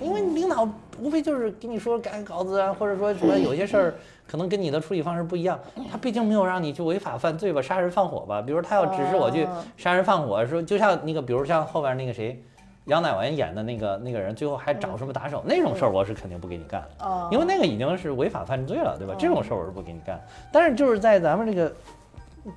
[0.00, 0.68] 嗯，因为领导
[1.00, 3.94] 无非就是给你说改稿子啊，或者说什么有些事儿
[4.26, 5.58] 可能跟你的处理方式不一样，
[5.90, 8.42] 他毕竟没有让你去违法犯罪吧，杀人放火吧。
[8.42, 12.42] 比如他要指示我去哦杀人放火，说就像那个，比如像后边那个谁。
[12.86, 17.06] 杨乃文演的那个那个人，最后还找什么打手，那种事儿我是肯定不给你干的。
[17.06, 19.14] 哦因为那个已经是违法犯罪了，对吧？
[19.18, 20.22] 这种事儿我是不给你干。
[20.52, 21.74] 但是就是在咱们这个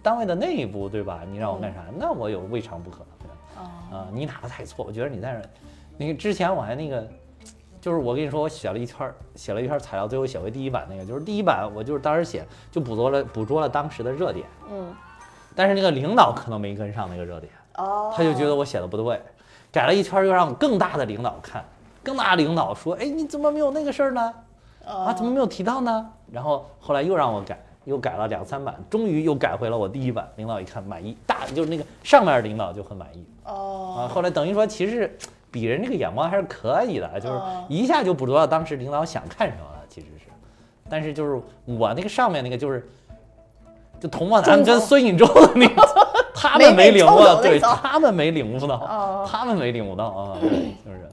[0.03, 1.21] 单位的内部，对吧？
[1.31, 4.83] 你让我干啥，那我有未尝不可，对啊，你哪个太错？
[4.85, 5.45] 我觉得你在那儿，
[5.97, 7.07] 那个之前我还那个，
[7.79, 14.93] 就是我跟你说，我写了一圈，写了一圈材料，最后写回第一版那个，就是第一版我就是当时写就捕捉了捕捉了当时的热点，嗯，
[15.55, 19.21] 但是那个领导可能没跟上那个热点，哦，他就觉得我写的不对，
[19.71, 21.63] 改了一圈又让更大的领导看，
[22.03, 24.33] 更大的领导说，哎，你怎么没有那个事儿呢？
[24.85, 26.09] 啊，怎么没有提到呢？
[26.31, 30.25] 然后后来又让我改，又改了两三版，终于又改回了我第一版。
[30.37, 34.07] 领导一看满意，大就是那个上面领导就很满意哦啊。
[34.07, 35.17] 后来等于说，其实
[35.57, 40.27] 鄙人这个眼光还是可以的，就是哦一下就捕捉到当时领导想看什么了，其实是。
[40.89, 42.87] 但是就是我那个上面那个就是，
[43.99, 45.81] 就童漠南跟孙颖洲的那个
[46.33, 51.09] 他们没领悟到，对他们没领悟到哦，他们没领悟到啊，对就是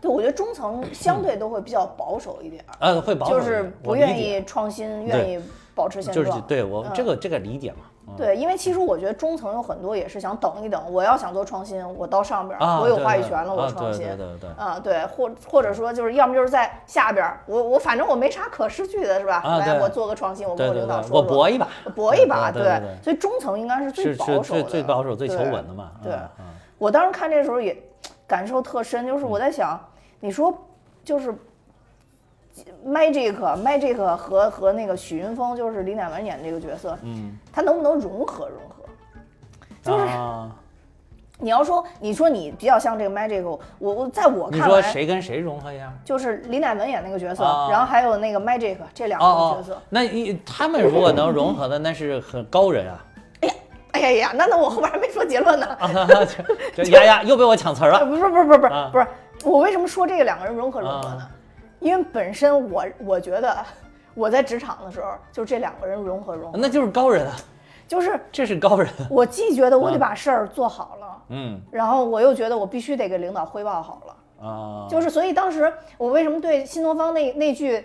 [0.00, 5.40] 对，我觉得中层相对都会比较保守一点儿，呃会保守就是不愿意创新，愿意
[5.74, 6.40] 保持现就是状。
[6.42, 6.90] 对我嗯。
[6.94, 14.06] 这个这个理解嘛，嗯对，因为其实我觉得中层有很多也是想等一等，我要想做创新，我到上边我有话语权了，我啊创新。
[14.06, 14.50] 对对对对。
[14.56, 19.42] 啊，对，或或者说就是要么就是在下边儿，我我反正我没啥可失去的，是吧？
[19.58, 25.92] 来，我做个创新，我跟我领导说说，我搏一把，搏一把，对所以中层应该是最保守的，最最保守、最求对稳的嘛。
[26.02, 26.12] 对
[26.78, 27.76] 我当时看这时候也
[28.26, 29.78] 感受特深，就是我在想，
[30.20, 30.52] 你说
[31.04, 31.34] 就是
[32.86, 38.84] Magic Magic 和和那个许云峰，就是李乃文演的这个角色，嗯，他能不能融合融合？
[39.82, 40.50] 就是啊，
[41.38, 45.92] 你要说，你说你比较像这个 Magic，我我在我你说看来，谁跟谁融合一下？
[46.04, 53.04] 就是李乃文演那个角色，啊然后还有那个 Magic 这两个角色。，那一他们如果能融合的，那是很高人啊！
[53.92, 55.66] 哎呀呀，那那我后边还没说结论呢。
[55.66, 55.88] 啊，
[56.74, 58.04] 这这丫丫又被我抢词儿了。
[58.06, 59.06] 不是不是不是不是啊不是，
[59.44, 61.30] 我为什么说这个两个人融合融合呢啊？
[61.80, 63.56] 因为本身我我觉得
[64.14, 67.36] 我在职场的时候，就这两个人融合融合，那就是高人啊，
[67.88, 68.88] 就是这是高人。
[69.10, 71.60] 我既觉得我得把事儿做好了，嗯。
[71.70, 74.46] 然后我又觉得我必须得给领导汇报好了。
[74.46, 77.84] 啊，就是所以当时我为什么对新东方那那句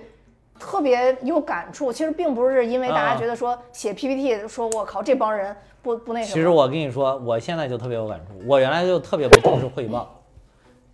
[0.60, 3.18] 特别有感触，其实并不是因为大家啊。
[3.18, 8.34] 觉得说写 PPT 说我靠这帮人不不那什么，其实我跟你说，我现在就特别有感触。
[8.48, 10.10] 我原来就特别不重视汇报，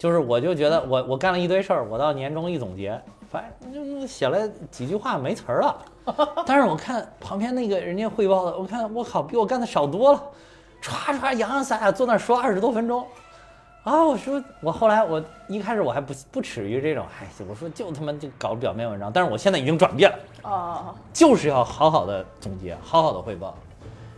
[0.02, 3.00] 就是我就觉得我我干了一堆事儿，我到年终一总结，
[3.30, 5.78] 反正就写了几句话没词儿了。
[6.44, 10.24] 但是我看旁边那个人家汇报的，我看我靠，比我干的少多了，
[10.82, 13.06] 歘歘洋洋洒洒坐那儿说二十多分钟。
[13.84, 20.50] 啊，我说我后来我一开始我还不不耻于这种，哎，我说就他妈就搞表面文章，但是我现在已经转变了。
[20.50, 23.56] 啊，就是要好好的总结，好好的汇报，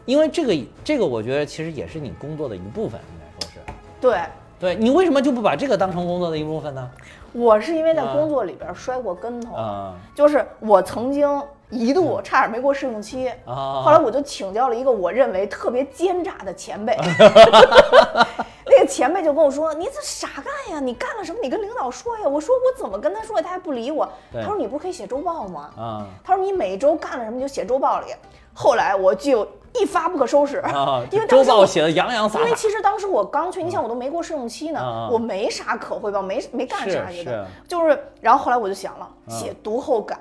[0.05, 3.59] 因为这个这个我觉得其实也是你工作的一部分，应该说是。
[3.99, 4.21] 对
[4.63, 6.89] 对你为什么就不把这个当成工作的一部分呢？
[7.33, 13.27] 我是因为在啊工作里边摔过跟头，啊就是我曾经一度差点没过试用期。
[13.45, 13.81] 啊！
[13.83, 16.95] 后来我就请教了一个我认为特别奸诈的前辈，
[18.65, 20.79] 那个前辈就跟我说：“你这傻干呀？
[20.79, 21.39] 你干了什么？
[21.43, 23.41] 你跟领导说呀。”我说：“我怎么跟他说呀？
[23.43, 28.13] 他还不理我。”他说：“你不是可以写周报吗？”啊他说：“你每周干了什么你就写周报里。”
[28.53, 31.01] 后来我就一发不可收拾，啊！
[31.11, 40.19] 因为周报写的洋洋洒因为洒，其实当时我刚去，你想我都没过试用期呢，啊我没啥可汇报，没没干啥是也的，就是，然后后来我就想了，写读后感。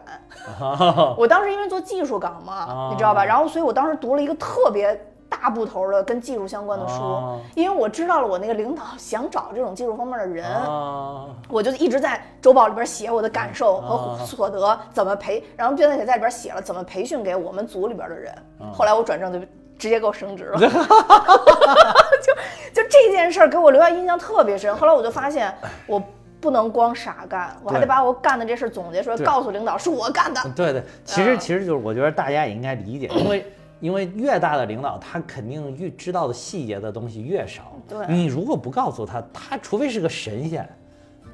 [1.18, 3.24] 我当时因为做技术岗嘛，啊你知道吧？
[3.24, 4.98] 然后所以我当时读了一个特别
[5.32, 10.46] 大部头的跟技术相关的书，啊因为我知道了我那个领导 想找这种技术方面的人。
[10.46, 18.32] 啊我就一直在周报里边写我的感受啊和所得，怎么培，然后并且在里边写了怎么培训给我们组里边的人。
[18.58, 19.38] 啊后来我转正就
[19.78, 20.68] 直接给我升职了， 就
[22.72, 24.74] 就这件事儿给我留下印象特别深。
[24.76, 25.52] 后来我就发现
[25.86, 26.00] 我
[26.40, 30.40] 不能光傻干，我还得把我干的这事总结出来，告诉领导是我干的。
[30.54, 33.44] 对对，其实啊其实就是我觉得大家也应该理解，因为
[33.82, 37.72] 因为越大的领导，他肯定越知道的细节的东西越少。
[37.88, 40.66] 对你如果不告诉他，他除非是个神仙，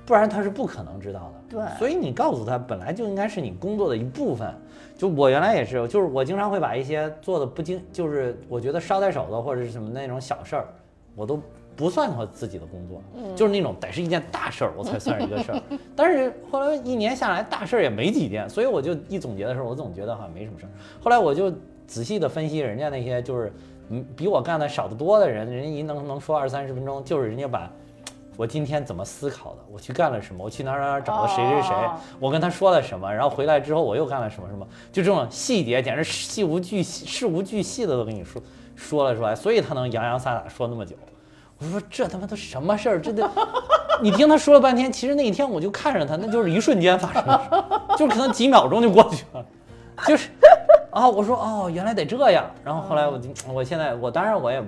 [0.06, 1.58] 不然他是不可能知道的。
[1.58, 4.50] 对所以你告诉他，本来就应该是你工作的一部分。
[4.96, 10.68] 就我原来也是，就是我经常会把一些做的不经，就是我觉得捎带手的或者是什么那种小事儿，
[11.14, 11.38] 我都
[11.76, 13.02] 不算我自己的工作，
[13.36, 15.62] 就是那种得是一件大事儿我才算是一个事儿。
[15.94, 20.70] 但是后来一年下来，大事儿也没几件，所以我就一总结的时候，我总觉得好像没什么事儿。
[21.00, 21.52] 后来我就
[21.88, 23.52] 仔细的分析人家那些就是
[23.90, 27.68] 嗯比我干的少得多的人，人家一能能说二三十分钟，就是人家把。
[28.36, 29.58] 我今天怎么思考的？
[29.68, 30.44] 我去干了什么？
[30.44, 31.98] 我去哪儿哪儿哪找了谁谁谁哦？
[32.20, 33.12] 我跟他说了什么？
[33.12, 34.64] 然后回来之后我又干了什么什么？
[34.92, 38.40] 就这种细节，简直细无巨细、事无巨细的都跟你说
[38.76, 40.94] 说了出来，所以他能洋洋洒洒说那么久。
[41.58, 43.00] 我说这他妈都什么事儿？
[43.00, 43.28] 这得
[44.00, 49.44] 你听他说了半天，其实那一天我就看着他，那就是一瞬间发生的事，就是可能几秒钟就过去了，
[50.06, 50.28] 就是
[50.98, 52.44] 啊，我说哦，原来得这样。
[52.64, 54.60] 然后后来我就，我现在我当然我也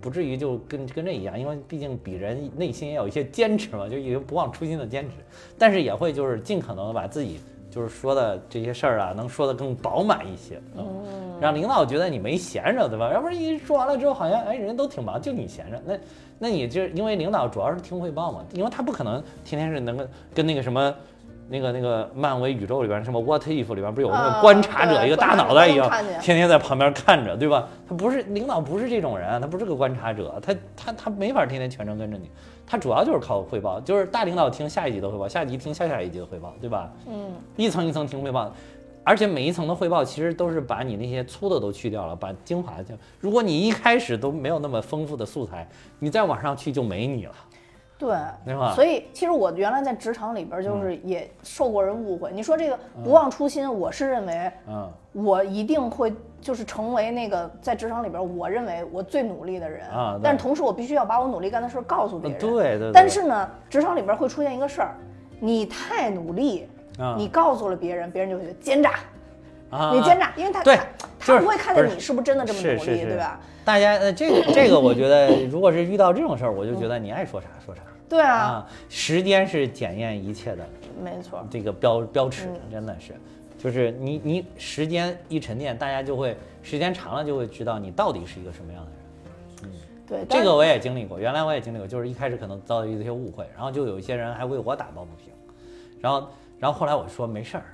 [0.00, 5.16] 不至于就跟跟这一样，因为毕竟比人内心也有一些坚持嘛，就有不忘初心的坚持，
[5.58, 7.38] 但是也会就是尽可能的把自己
[7.70, 10.84] 就是说的这些事儿啊，能说的更饱满一些，嗯，
[11.38, 13.12] 让领导觉得你没闲着，对吧？
[13.12, 15.98] 要不然一说完了之后，好像哎人都挺忙，就你闲着，那
[16.38, 20.94] 那你就因为领导主要是听汇报嘛，因为他不可能天天是能跟跟那个什么。
[21.48, 25.88] 那个那个漫威宇宙里边什么 What If 里边不是有那个啊观察者对一个大脑袋一样
[26.20, 27.68] 天天在旁边看着，对吧？
[27.88, 32.28] 他不是领导，不是这种人，他不是个观察者，他他他没法天天全程跟着你，
[32.66, 36.90] 他主要就是靠汇报，就是大领导听下一级的汇报，下一级听下下一级的汇报，对吧？
[37.06, 38.52] 嗯，一层一层听汇报，
[39.04, 42.92] 而且每一层的汇报其实都是把你那些粗的都去掉了，把精华就。
[43.20, 45.68] 如果你一开始都没有那么丰富的素材，
[46.00, 47.32] 你再往上去就没你了。
[47.98, 52.30] 对，对吧所以其实我原来在职场里边就是嗯也受过人误会。
[52.32, 62.38] 你说这个不忘初心，我是认为嗯我一定会就是成为那个在职场里边我认为我最努力的人啊但是同时我必须要把我努力干的事儿告诉别人。
[62.38, 64.94] 对对对但是呢，职场里边会出现一个事儿，
[65.40, 66.68] 你太努力，
[66.98, 68.90] 啊你告诉了别人，别人就会觉得奸诈，
[69.70, 70.76] 啊，你奸诈，因为他对
[71.18, 73.40] 他他不会看见你是不是真的这么努力，对吧？？
[73.66, 78.70] 大家呃，这个这个，我觉得如果是遇到这种事儿，我就觉得你爱说啥说啥对啊，啊。
[78.88, 80.64] 时间是检验一切的
[81.02, 81.44] 没错。
[81.50, 83.14] 这个标标尺嗯，真的是，
[83.58, 88.90] 就是你你时间一沉淀，大家就会时间长了就会知道你到底是一个什么样的
[89.66, 89.72] 人。
[90.06, 95.32] 对，这个我也经历过，原来我也经历过，就是一开始可能遭遇一些误会，然后就有一些人还为我打抱不平，
[96.00, 96.28] 然后
[96.60, 97.64] 然后后来我说没事儿，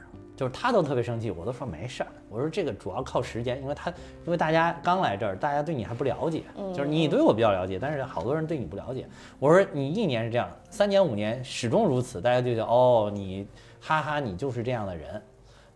[0.43, 3.91] 就是他都特别生气，我都说没事儿，我说这个主要靠时间，因为他
[4.25, 6.43] 因为大家刚来这儿，大家对你还不了解，
[6.75, 9.07] 就是你对我比较了解，但是好多人对你不了解。
[9.39, 13.47] 我说你一年是这样，三年五年始终如此，大家就觉得哦你
[13.81, 15.23] 哈哈你就是这样的人，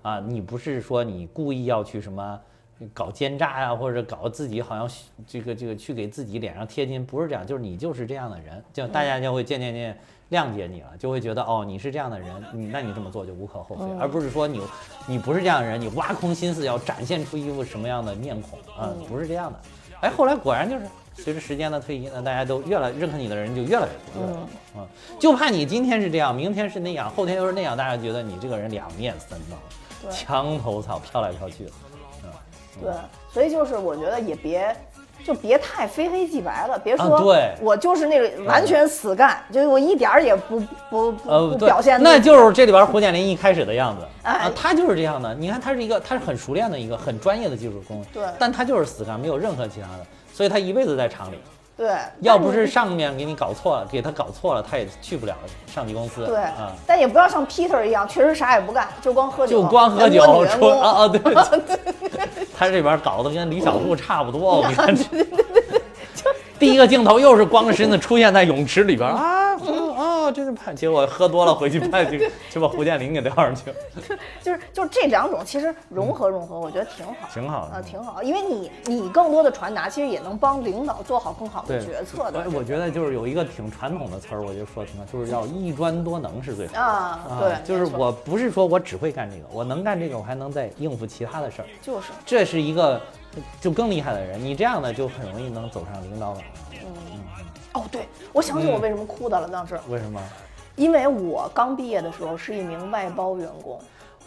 [0.03, 2.41] 啊你不是说你故意要去什么。
[2.93, 4.89] 搞奸诈呀、或者搞自己好像
[5.27, 9.99] 这个这个去给自己脸上贴金，不是这样，就是你就是这样的人，就大家就会渐渐渐
[10.31, 14.61] 谅解你了，就会觉得哦你是这样的人，你那你这么做就无可厚非，而不是说你
[15.07, 19.59] 你不是这样的人，你挖空心思要展现出一副什么样的面孔啊，不是这样的。
[20.03, 24.35] 哎，后来果然就是随着时间的推移呢，大家都越来认可你的人就越来越多，越来越
[24.75, 24.87] 多啊，
[25.19, 31.71] 就怕你今天是这样，明天是那样，后天又是那样，大家觉得你这个人两面三刀，墙头草飘来飘去的。
[32.81, 32.93] 对，
[33.33, 34.77] 所以就是我觉得也别。
[35.25, 45.35] 就别太非黑即白了，别啊说对我就是那个完全死干，就是我一点儿也不不不表现，那就是这里边胡建林一开始的样子哎啊，他就是这样的。
[45.35, 51.37] 你看，他是一个，他是很熟练的一个很专业的技术工，对但他就是死干，没有任何其他的，所以他一辈子在厂里。
[51.77, 51.89] 对，
[52.21, 55.35] 要不是上面给你搞错了，给他搞错了，他也去不了
[55.67, 56.25] 上级公司。
[56.27, 61.21] 对啊，，但也不要像 Peter 一样，确实啥也不干，就光喝酒，就光喝酒啊啊，对，
[62.57, 65.05] 他这边搞得跟李小璐差不多，我看这。
[66.59, 73.71] 第一个镜头又是光着身子出现在泳池里边 啊，嗯啊，这是判，结果喝多了回去判去 就把胡建林给撂上去。
[73.71, 73.77] 了，
[74.43, 77.77] 就是就是这两种其实融合融合，我觉得挺好，挺好的。
[77.77, 86.81] 啊，挺好，因为你你更多的传达，其实也能帮领导做好更好的决策的我我觉得就是有一个挺传统的词儿，我就说挺好，就是要一专多能是最好。
[86.81, 91.69] 啊对，就是我不是说我只会干这个，我能干这个，我还能再应付其他的事儿。
[91.83, 92.09] 就是。
[92.25, 93.01] 这是一个
[93.61, 96.43] 就更厉害的人，你这样的就很容易能走上领导岗。
[96.83, 97.21] 嗯
[97.75, 100.21] 哦，对，我想嗯起我为什么哭的了，当时，为什么？
[100.77, 103.79] 因为我刚毕业的时候是一名外包员工，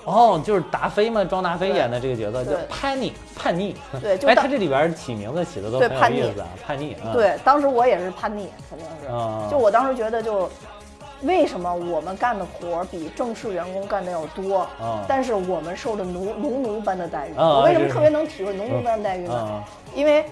[0.05, 3.75] 哦，就是达菲嘛，庄达菲演的这个角色叫叛逆，叛逆。
[3.93, 10.49] 哎，对就当他这里边起名字起的都很有对叛逆意思啊，叛逆啊。，对，当时我也是叛逆，肯定是，啊就我当时觉得就。
[11.21, 14.59] 为什么我们干的活儿比正式员工干的要多？
[14.81, 15.03] 啊。
[15.07, 17.33] 但是我们受的奴农奴般的待遇。
[17.35, 19.33] 我为什么特别能体会农奴般的待遇呢？
[19.33, 19.63] 啊。
[19.93, 20.25] 因为，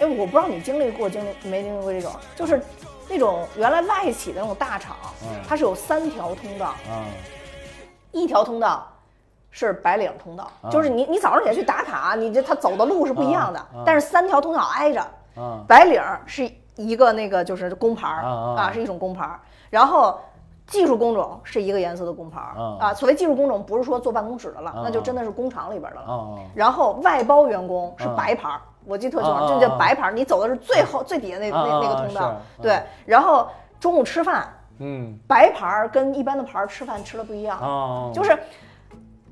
[0.00, 2.60] 哎，我不知道你经历过经历没经历过这种，就是
[3.08, 7.06] 那种原来外企的那种大厂，嗯它是有三条通道，啊。
[8.10, 8.86] 一条通道
[9.50, 10.70] 是白领通道，啊。
[10.70, 15.00] 就是你你早上起来去打卡，你这他走的路是不一样的，但是三条通道挨着，
[15.36, 15.64] 啊。
[15.66, 18.54] 白领儿是一个那个就是工牌儿啊。
[18.62, 19.40] 啊是一种工牌儿，
[19.72, 20.20] 然后。
[20.64, 26.06] 技术工种是一个颜色的工牌儿啊啊，所谓技术工种不是说坐办公室的了，啊那就真的是工厂里边的了。
[26.06, 32.80] 啊然后外包员工是啊白牌儿，我记得特清楚，这叫白牌儿，你走的是最后最底下那啊那那个啊通道，对。
[33.04, 33.48] 然后
[33.80, 34.48] 中午吃饭，
[34.78, 38.38] 嗯白牌儿跟一般的牌儿吃饭吃的不一样，哦，就是。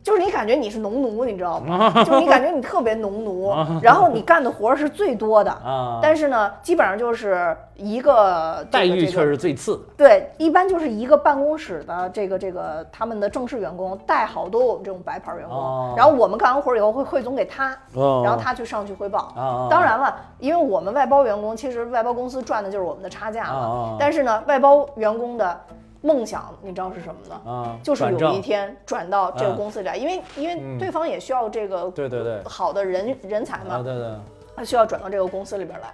[0.03, 1.93] 就是你感觉你是农奴，你知道吗？
[2.05, 9.83] 就是你感觉你特别农奴， 然后你干的活儿是最多的，啊，但是呢，基本上就是一个这个待遇却这个是最次的。
[9.99, 19.33] 对，一般就是一个办公室的这个这个他们的正式员工带好多我们这种白牌员工，哦然后我们干完活儿以后会汇总给他，哦然后他去上去汇报。
[19.37, 23.53] 哦当然了，因为我们外包员工，其实外包公司赚的就是我们的差价嘛。
[23.53, 25.61] 哦但是呢，外包员工的
[26.03, 27.51] 梦想，你知道是什么呢？
[27.51, 30.79] 啊，就是有一天转到这个嗯公司里来，因为因为嗯。
[30.79, 32.43] 对方也需要这个对对对。
[32.45, 34.15] 好的人人才嘛啊，，对对，
[34.57, 35.93] 他需要转到这个公司里边来。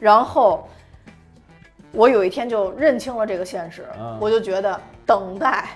[0.00, 0.66] 然后
[1.92, 5.68] 我有一天就认清了这个现实，嗯我就觉得等待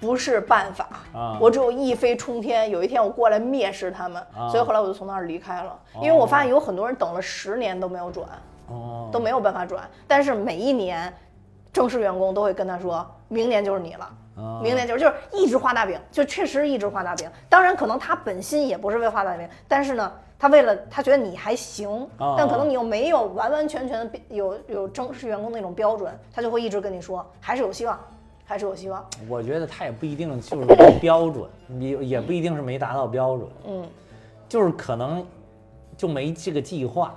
[0.00, 1.36] 不是办法，啊。
[1.38, 2.70] 我只有一飞冲天。
[2.70, 4.48] 有一天我过来蔑视他们，啊。
[4.48, 8.26] 所以后来我就从那儿离开了，因为我发现有很多人等了十年都没有转，
[8.68, 9.86] 哦，都没有办法转。
[10.08, 11.12] 但是每一年，
[11.74, 14.04] 正式员工都会跟他说，明年就是你了。
[14.36, 17.30] 啊明年就是就是一直画大饼，就确实一直画大饼。
[17.48, 27.98] 当然，可能他本心也不是为画大饼，但是呢，他为了他觉得你还行，啊但可能你又没有完完全全的有有正式员工那种标准，他就会一直跟你说还是有希望，
[28.44, 29.04] 还是有希望。
[29.28, 31.48] 我觉得他也不一定就是没标准，
[31.80, 33.88] 也也不一定是没达到标准，嗯，
[34.48, 35.24] 就是可能
[35.96, 37.14] 就没这个计划。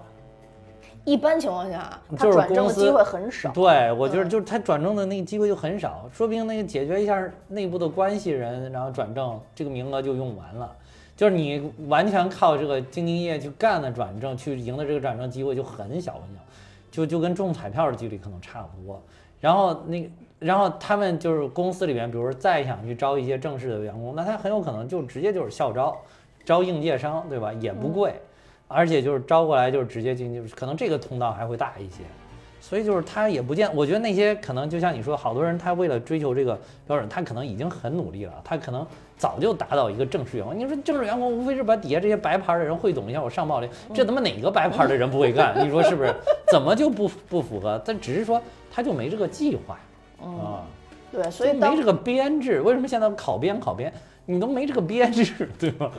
[1.08, 3.50] 一般情况下，他转正的机会很少。
[3.54, 10.70] 对，我觉得嗯就是他转正的那个机会就很少，说不定那个解决一下内部的关系人，然后转正，这个名额就用完了。
[11.16, 16.42] 就是你完全靠这个兢兢业业去干的转正，去赢得这个转正机会就很小很小，
[16.92, 19.02] 就就跟中彩票的几率可能差不多。
[19.40, 25.98] 然后那个，然后他们就是公司里面，比如说再想去招一些正式的员工，那他很有可能就直接就是校招，
[26.44, 27.54] 招应届生，对吧？
[27.54, 28.14] 也不贵，
[28.68, 32.04] 而且就是招过来就是直接进就是，可能这个通道还会大一些。
[32.60, 38.86] 所以就是他也不见，我觉得那些可能就像你说，好多人他为了追求这个标准，他可能已经很努力了，他可能
[39.18, 40.58] 早就达到一个正式员工。
[40.58, 45.66] 你说正式员工无非是把底下这些白牌的人汇总一下，我上报了，这他妈哪个白牌的人不会干？
[45.66, 46.14] 你说是不是？
[46.52, 47.82] 怎么就不不符合？
[47.86, 49.80] 但只是说他就没这个计划
[50.22, 50.66] 啊，
[51.10, 52.60] 对，所以没这个编制。
[52.60, 53.94] 为什么现在考编考编，
[54.26, 55.90] 你都没这个编制，对吧？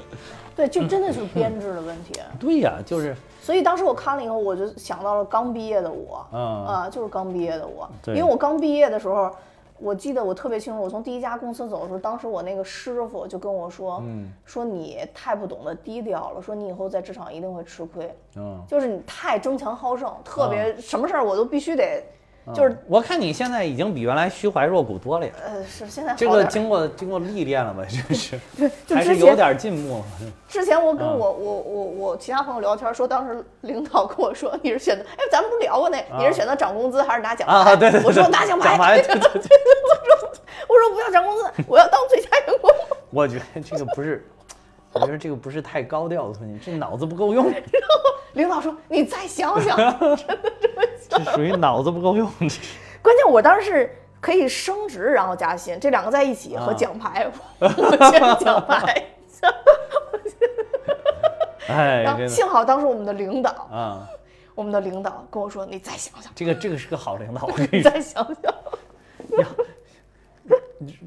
[0.59, 2.15] 对，就真的是编制的问题。
[2.41, 7.89] 对呀，就是所以当时我看了以后，我就想到了刚毕业的我，嗯啊，就是刚毕业的我。
[8.03, 9.31] 对因为我刚毕业的时候，
[9.79, 18.61] 我记得我特别清楚，我从第一家公司走的时候，当时我那个师傅就跟我说，嗯说你太不懂得低调了，说你以后在职场一定会吃亏，嗯。
[18.67, 22.03] 就是你太争强好胜，特别什么事儿我都必须得，
[22.55, 25.33] 就是我看你现在已经比原来虚怀若谷多了呀。
[25.45, 26.45] 呃是现在好这个。
[26.45, 27.83] 经过经过历练了吧？
[28.09, 28.39] 这是
[28.87, 30.03] 就还是有点进步。
[30.49, 37.55] 之前我跟嗯我、我我我其他朋友聊天说，当时领导跟我说你是选择，哎，咱们不聊过那，你是选择涨工资还是拿奖牌？
[37.55, 39.59] 啊，对对对，我说拿奖牌，奖牌， 对对对。
[40.69, 42.71] 我说不要涨工资，我要当最佳员工。
[43.11, 44.27] 我觉得这个不是，
[44.93, 47.53] 我觉得这个不是太高调的东西，这脑子不够用，
[48.35, 51.25] 领导说你再想想，真的这么想。
[51.25, 52.31] ”这属于脑子不够用。
[53.03, 57.31] 关键我当时是可以升职然后加薪，这两个在一起和啊奖牌，
[57.61, 57.67] 我
[58.11, 59.05] 选奖牌。
[61.69, 64.09] 哎，然后幸好当时我们的领导，啊，
[64.55, 68.55] 我们的领导跟我说你再想想，这个这个是个好领导，你再想想。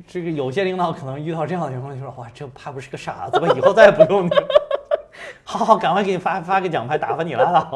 [0.08, 3.48] 这个有些领导可能遇到这样的情况就说，哇，这怕不是个傻子吧？
[3.56, 4.48] 以后再也不用你了。
[5.44, 7.72] 好好，赶快给你发发个奖牌，打发你来了。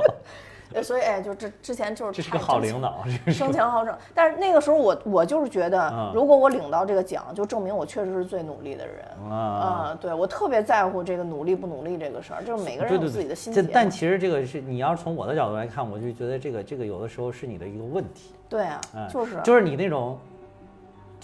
[0.74, 3.96] 呃所以哎，就这之前就是这是个好领导，这个是争强好胜。
[4.14, 9.06] 但是那个时候我我就是觉得嗯，如果我领到这个奖，就证明我确实是最努力的人。
[9.30, 9.36] 啊。
[9.36, 13.62] 啊，对我特别在乎这个努力不努力这个事儿，就是每个人有自己的心结。
[13.64, 20.20] 但其实这个是你要是从我的角度来看，我就觉得这个这个有的时候是你的一个问题，对啊哎，就是就是你那种，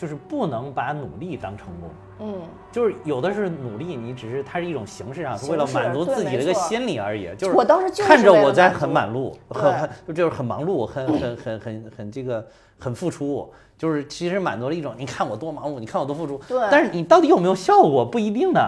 [0.02, 1.90] 就是不能把努力当成功。
[2.22, 2.42] 嗯，
[2.72, 7.30] 就是有的是努力，你只是它是一种形式上，是为了满足自己的一个心理而已。
[7.38, 12.44] 就是我当时就是看着我在很忙碌，很很就就是很忙碌，很很很很很这个
[12.80, 13.48] 很付出，
[13.78, 16.42] 就是其实满足了一种你看我多忙碌，你看我多付出。
[16.48, 18.60] 对但是你到底有没有效果不一定呢。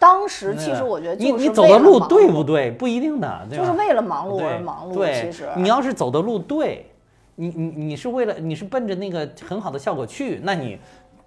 [0.00, 3.64] 当时其实我觉得你就是你走的路对不对不一定的，对吧？
[3.64, 4.94] 就是为了忙碌而对忙碌。
[4.94, 6.91] 对，其实你要是走的路对，
[7.34, 10.78] 你你你是为了你是奔着那个很好的效果去，那你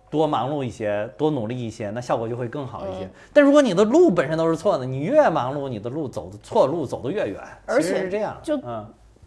[0.10, 3.06] 多忙碌一些，多努力一些，那效果就会更好一些。
[3.06, 7.42] 嗯但如果你的路本身都是错的，你越忙碌，你的路走的错路走得越远。
[7.66, 8.86] 而且是这样，就嗯，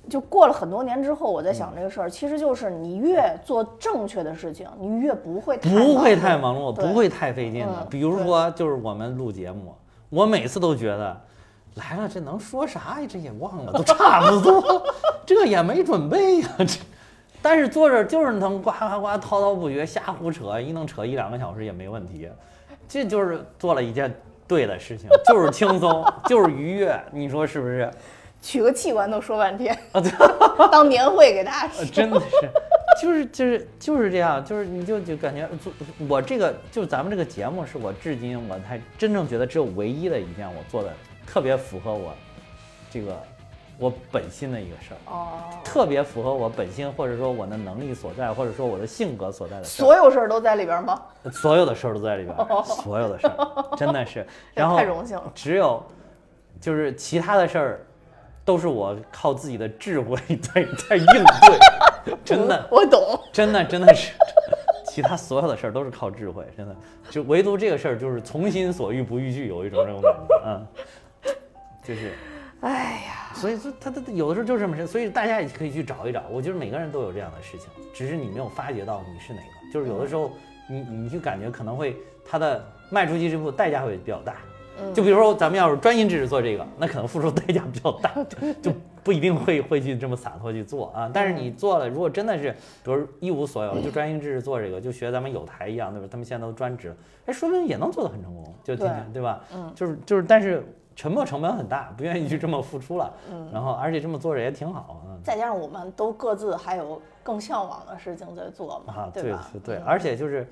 [0.09, 7.87] 就过了很多年之后，我在想这个事儿，其实就是你越做正确的事情，你越不会太不会太忙碌，不会太费劲的嗯。
[7.91, 9.75] 比如说，就是我们录节目，
[10.09, 11.21] 我每次都觉得。
[11.79, 13.07] 来了，这能说啥呀？
[13.09, 14.83] 这也忘了，都差不多，
[15.25, 16.79] 这也没准备呀、这
[17.41, 22.29] 但是坐这儿就是能呱呱呱滔滔不绝瞎胡扯，一能扯一两个小时也没问题。
[22.89, 24.13] 这就是做了一件
[24.47, 27.91] 对的事情，就是轻松，就是愉悦，你说是不是？
[28.41, 30.11] 取个器官都说半天，啊，对，
[30.71, 31.81] 当年会给大家说。
[31.81, 32.31] 呃真的是，
[33.03, 35.73] 就是就是就是这样，就是你就就感觉做
[36.09, 40.93] 我这个就咱们这个节目是我至今我才真正觉得只有唯一的一件我做的
[41.31, 42.13] 特别符合我
[42.91, 43.15] 这个
[43.79, 45.13] 我本心的一个事儿。
[45.13, 45.29] 哦，
[45.63, 51.03] 特别符合我本心，或者说我的能力所在，或者说我的性格所在的事儿，所有事儿都在里边吗？
[51.31, 54.27] 所有的事儿都在里边儿，所有的事儿真的是。
[54.55, 55.31] 然后太荣幸了。
[55.35, 55.85] 只有
[56.61, 57.87] 就是其他的事儿，
[58.45, 63.21] 都是我靠自己的智慧在在应对， 真的我，我懂。
[63.31, 64.13] 真的，真的是。
[64.91, 66.75] 其他所有的事儿都是靠智慧，真的，
[67.09, 70.67] 就唯独这个事儿就是从心所欲不逾矩，有一种这种感觉，嗯，
[71.89, 72.13] 就是。
[72.61, 76.25] 哎呀，所以说他他他有的时候就是这么深，所以大家也可以去找一找。
[76.29, 79.73] 我觉得每个人都有这样的事情，只是你没有发觉到你是哪个。
[79.73, 80.33] 就是有的时候
[80.69, 84.35] 你你就感觉可能会他的迈出去这步代价会比较大。
[84.81, 88.13] 嗯就比如说咱们要是专心致志做这个，那可能付出代价比较大，
[88.63, 88.73] 就
[89.03, 91.11] 不一定会会去这么洒脱去做啊。
[91.13, 92.53] 但是你做了，如果真的是
[92.85, 96.09] 比如一无所有，就专心致志做这个，就学咱们有台一样，对吧？
[96.09, 99.45] 他们现在都专职了，哎，说不定也能做得很成功，就听听，对吧？
[99.53, 100.65] 嗯，就是就是，但是
[100.99, 103.15] 沉没成本很大，不愿意去这么付出了。
[103.31, 105.15] 嗯，然后而且这么做着也挺好啊。
[105.23, 109.49] 再加上我们都各自还有更向往的事情在做嘛，啊，对对吧？
[109.65, 110.45] 对，嗯而且就是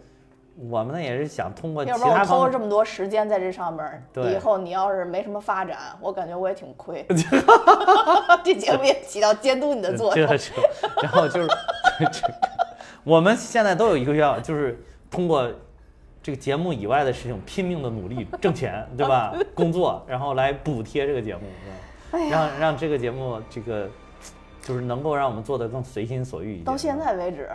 [0.70, 7.05] 我们呢也是想通过其要不然我他方投了这么多时间在这上面，对以后你要是没什么发展，我感觉我也挺亏。
[8.44, 10.28] 这节目也起到监督你的作用。
[11.03, 11.49] 然后就是，
[13.03, 14.80] 我们现在都有一个愿望，就是
[15.11, 15.51] 通过
[16.27, 19.33] 这个节目以外的事情拼命的努力挣钱， 对吧？
[19.55, 21.43] 工作，然后来补贴这个节目，
[22.11, 23.89] 哎，让让这个节目这个
[24.61, 26.64] 就是能够让我们做的更随心所欲一点。
[26.64, 27.49] 到现在为止，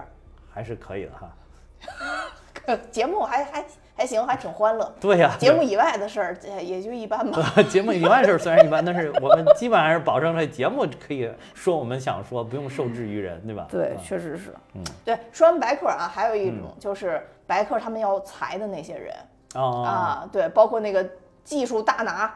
[0.49, 2.77] 还是可以的哈。
[2.89, 4.89] 节目还还还行，还挺欢乐。
[5.01, 7.53] 对呀、节目以外的事儿哎也就一般吧。
[7.67, 13.67] 节目以外的事儿虽然一般，但是我们基本上是保证这节目可以说我们想说，不用受制于人，对吧？
[13.69, 14.53] 对，嗯确实是。
[14.75, 19.13] 嗯，对，说完白客啊，还有一种就是白客他们要裁的那些人
[19.55, 19.83] 哦。
[19.85, 21.05] 啊，对，包括那个
[21.43, 22.33] 技术大拿，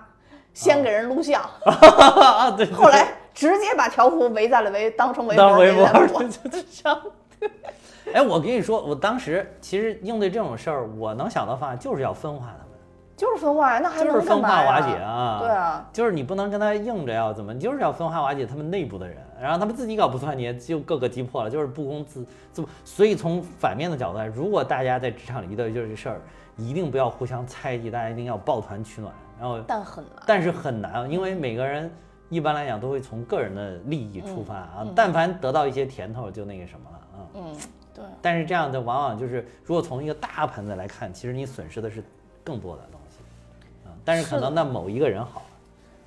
[0.54, 7.02] 先给人录像， 啊，对，对后来直接把条幅围在了围，当成围当微博围在微博上。
[8.14, 12.78] 哎，我跟你说，我当时其实应对这种事儿，我能想到方案就是要分化他们，
[13.16, 15.40] 就是分化呀，那还就是能干嘛呀分化瓦解啊。
[15.40, 22.66] 对啊，就是你不能跟他硬着要怎么，你就是要分化瓦解他们内部的人，然后他们自己搞不团结，就各个击破了，就是不攻自自。
[22.84, 26.22] 所以从反面的角度来，如果大家在职场里遇到就是这事儿，
[26.58, 29.14] 一定不要互相猜忌，大家一定要抱团取暖。
[29.40, 30.24] 然后，但很难。
[30.26, 31.92] 但是很难，因为每个人
[32.30, 37.28] 一般来讲都会从个人的利益出发啊，嗯但凡得到一些甜头，就那个什么了啊。
[37.36, 37.56] 嗯，
[37.94, 42.04] 对，但是这样的往往就是，如果从一个大盘子来看，其实你损失的是
[42.44, 43.20] 更多的东西，
[43.88, 45.44] 啊，但是可能那某一个人好，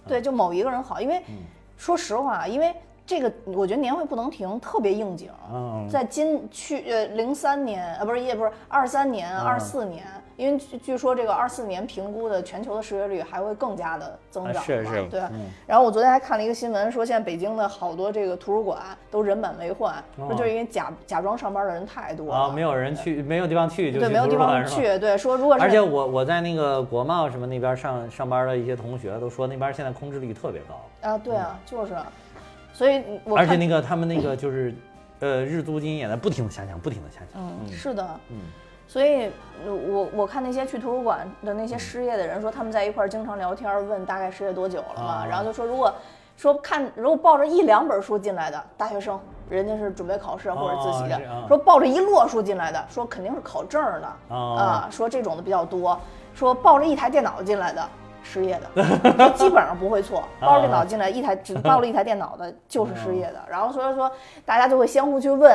[0.07, 1.37] 对，就某一个人好，因为嗯
[1.77, 2.75] 说实话，因为
[3.09, 5.31] 这个我觉得年会不能停特别应景。
[5.51, 10.05] 嗯，在今去呃零三年啊不是也不是二三年嗯二四年，
[10.37, 15.21] 因为据据说这个二四年评估的全球的失业率还会更加的增长嘛，啊是是对。
[15.21, 18.79] 嗯然后我昨天还看了一个新闻，说现在北京的好多这个图书馆
[19.11, 24.63] 都人满为患，说就是因为假假装上班的人太多了没有人去，没有地方去，就对没有地方。
[24.67, 31.95] 去，对说如果是而且我我在那个国贸什么那边上上班的一些同学都说，那边现在空置率特别高，啊对啊就是，
[32.79, 34.73] 所以我而且看那个他们那个就是，
[35.19, 37.43] 呃，日租金也在不停的下降，不停的下降。
[37.43, 38.37] 嗯是的嗯。
[38.87, 39.25] 所以，
[39.67, 45.27] 呃我我看那些去图书馆的那些失业的人说，他们在一块儿经常聊天，问大概失业多久了嘛，啊。
[45.29, 45.93] 然后就说如果
[46.37, 49.19] 说看如果抱着一两本书进来的大学生，
[49.51, 51.19] 人家是准备考试或者自习的；
[51.49, 54.55] 说抱着一摞书进来的，说肯定是考证儿的、哦。
[54.57, 55.99] 啊，说这种的比较多；
[56.33, 57.89] 说抱着一台电脑进来的。
[58.29, 58.85] 失业的，
[59.17, 60.23] 说基本上不会错。
[60.41, 63.41] 抱着电脑进来，一台只抱了一台电脑的， 就是失业的。
[63.49, 64.11] 然后所以说，
[64.45, 65.51] 大家就会相互去问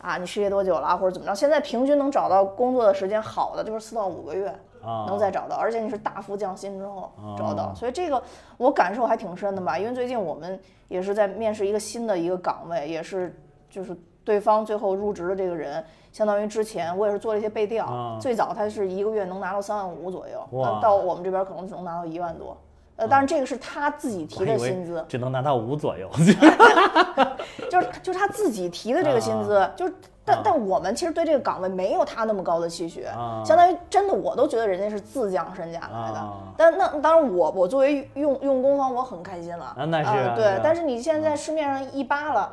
[0.00, 1.34] 啊，你失业多久了，或者怎么着？
[1.34, 4.48] 现在平均能找到工作的时间好的就是四到五个月，
[4.82, 8.22] 啊，能再找到，而且你是大幅降薪之后找到，哦所以这个
[8.56, 9.78] 我感受还挺深的吧。
[9.78, 10.58] 因为最近我们
[10.88, 18.18] 也是在面试一个新的一个岗位，也是就是对方最后入职的这个人，相当于之前我也是做了一些背调，啊。
[18.20, 22.56] 最早他是一个月能拿到三万五左右，到我们这边可能只能拿到一万多。
[22.94, 26.08] 呃，当然这个是他自己提的薪资，只能拿到五左右。
[27.68, 29.94] 就是就是他自己提的这个薪资，就是
[30.24, 30.42] 但啊。
[30.44, 33.42] 但我们其实对这个岗位没有他那么高的期许，啊。
[33.44, 36.18] 相当于真的我都觉得人家是自降身价来的。
[36.18, 36.34] 啊。
[36.56, 42.52] 但那当然我我作为用用工方我很开心了，啊那是啊是啊，对但是你现在市面上一扒了，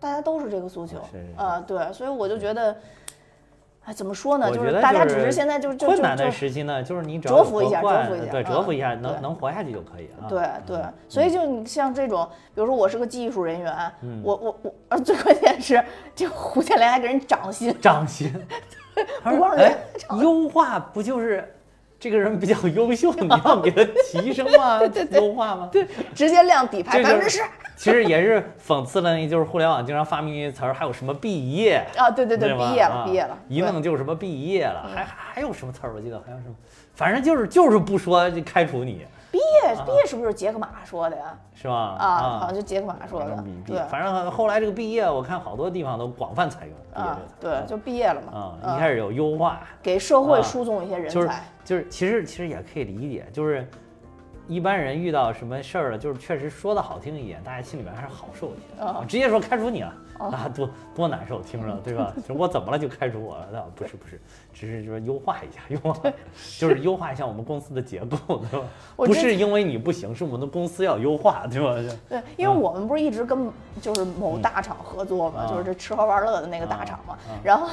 [0.00, 2.76] 大家都是这个诉求是是是啊，对，所以我就觉得。
[3.88, 4.50] 哎，怎么说呢？
[4.50, 10.26] 就是大家只是现在就就就困难的就时期呢，就是你只要有蛰伏一下蛰伏一下对，嗯蛰伏一下，能能活下去就可以啊。
[10.28, 13.72] 对对，所以就你像这种，比如说我是个技术人员，
[14.02, 15.80] 嗯我我我，而，最关键是
[16.16, 18.34] 这胡建良还给人涨薪，涨薪，
[19.22, 19.76] 不光是哎，
[20.20, 21.48] 优化不就是
[22.00, 24.80] 这个人比较优秀， 你要给他提升吗？
[25.12, 25.68] 优化吗？
[25.70, 27.40] 对，直接亮底牌百分之十
[27.76, 31.84] 其实也是讽刺了，那就是互联网经常发明一词儿，还有什么毕业。
[31.96, 32.70] 啊，对对对，吧？
[32.70, 35.92] 毕业了啊毕业了，一对弄就是什么毕业了，还还有什么词儿？
[35.94, 36.54] 我记得还有什么，
[36.94, 41.38] 反正就是就是不说就开除你，毕业毕业是不是杰克马说的呀？
[41.54, 41.96] 是吧？
[41.98, 43.78] 啊，好像就杰克马说的对。
[43.90, 47.18] 反正后来这个毕业，我看好多地方都广泛采用啊。
[47.38, 48.74] 对，就毕业了嘛，啊，嗯。
[48.74, 50.42] 一开始有优化，给社会啊。
[50.42, 53.68] 输送一些人就是才，就是其实其实也可以理解，就是
[54.48, 58.82] 一般人遇到什么事儿了，就是确实说的好听一点，大家心里边还是好受一些。
[58.82, 62.12] 啊啊直接说开除你了，啊，多多难受，听着 对吧？
[62.26, 63.48] 就我怎么了就开除我了？
[63.52, 64.20] 那不是不是，
[64.54, 66.12] 只是说优化一下，优化
[66.58, 68.16] 就是优化一下我们公司的结构，
[68.50, 68.66] 对吧？
[68.96, 71.74] 不是因为你不行，是我们的公司要优化，对吧？
[72.08, 77.18] 对，因为我们不是一直跟就是某大厂合作嘛，嗯就是这吃喝玩乐的那个大厂嘛。
[77.42, 77.68] 然后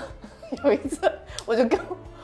[0.63, 1.11] 有一次，
[1.45, 1.79] 我就跟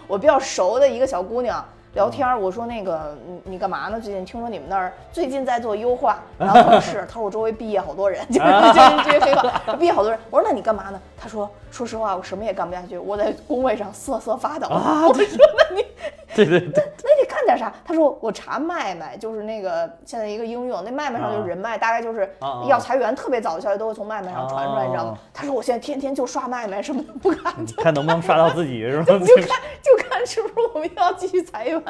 [0.08, 1.64] 我比较熟的一个小姑娘
[1.94, 4.00] 聊天儿，我说那个你你干嘛呢？
[4.00, 10.20] 最近听说你们那儿最近在做优化，然后她说是，他说我周围毕业好多人， 就是就是这些黑话，毕业好多人。
[10.30, 11.02] 我说那你干嘛呢？
[11.18, 14.68] 他说说实话，我什么也干不下去，我在工位上瑟瑟发抖。
[14.68, 15.24] 啊我说
[15.70, 15.86] 那你
[16.36, 17.74] 对对对，那你干点啥？
[17.84, 22.30] 他说我查麦麦，就是那个现在一个应用，那麦麦上就是人脉，大概就是
[22.68, 25.20] 要裁员，特别早的消息都会从麦麦上传出来，你知道吗啊？
[25.34, 29.06] 他说我现在天天就刷麦麦，什么都不干，就看能不能刷到自己是吧？
[29.20, 29.48] 就看
[29.82, 31.82] 就看是不是我们要继续裁员。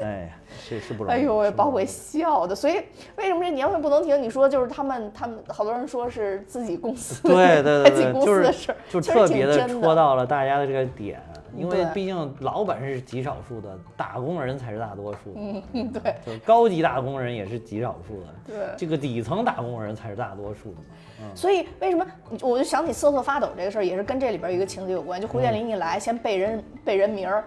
[0.00, 0.28] 哎呀，
[0.66, 1.16] 是是不容易。
[1.16, 2.54] 哎呦喂，把我给笑的。
[2.54, 2.82] 所以
[3.16, 4.20] 为什么这年会不能停？
[4.22, 11.20] 你说就是他们他们好多人说是自己公司对对 自己对对，就是公司的事儿，就特别的戳到了大家的这个点，
[11.56, 15.34] 因为毕竟老板是极少数的，打工人才是大多数。
[15.36, 18.56] 嗯，对就是高级打工人也是极少数的，对。
[18.76, 21.30] 这个底层打工人才是大多数的嘛。
[21.34, 22.04] 所以为什么
[22.40, 25.20] 我就想起瑟瑟发抖这个事儿，也是跟这里边有一个情节有关。
[25.20, 27.44] 就胡建林一来，先背人背人名儿，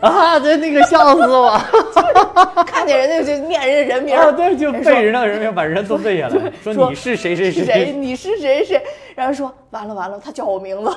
[0.00, 1.58] 啊，这那个笑死我！
[2.64, 7.92] 看见人家就念人家人名儿，啊，对，就背人的人名把人都背下来，说说你是谁谁是谁？
[7.92, 8.82] 你是谁谁？
[9.14, 10.90] 然后说完了完了，他叫我名字，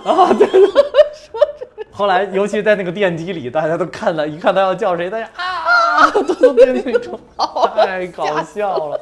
[1.93, 7.19] 后来，尤其在那个电梯里，大家都看了，一看他要叫谁，大家 啊，都从电梯里冲，
[7.75, 8.99] 太搞笑了，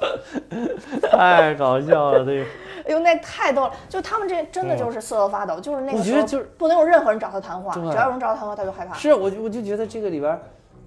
[1.10, 2.46] 太搞笑了，这个。
[2.84, 3.72] 哎呦那太逗了！
[3.88, 8.96] 就他们这真的就是瑟瑟发抖，就是那个我觉得就是不能有任何人找他谈话，只要有人找他谈话，他就害怕。
[8.96, 10.38] 是，我就我就觉得这个里边，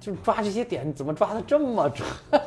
[0.00, 2.07] 就是抓这些点，怎么抓的这么准？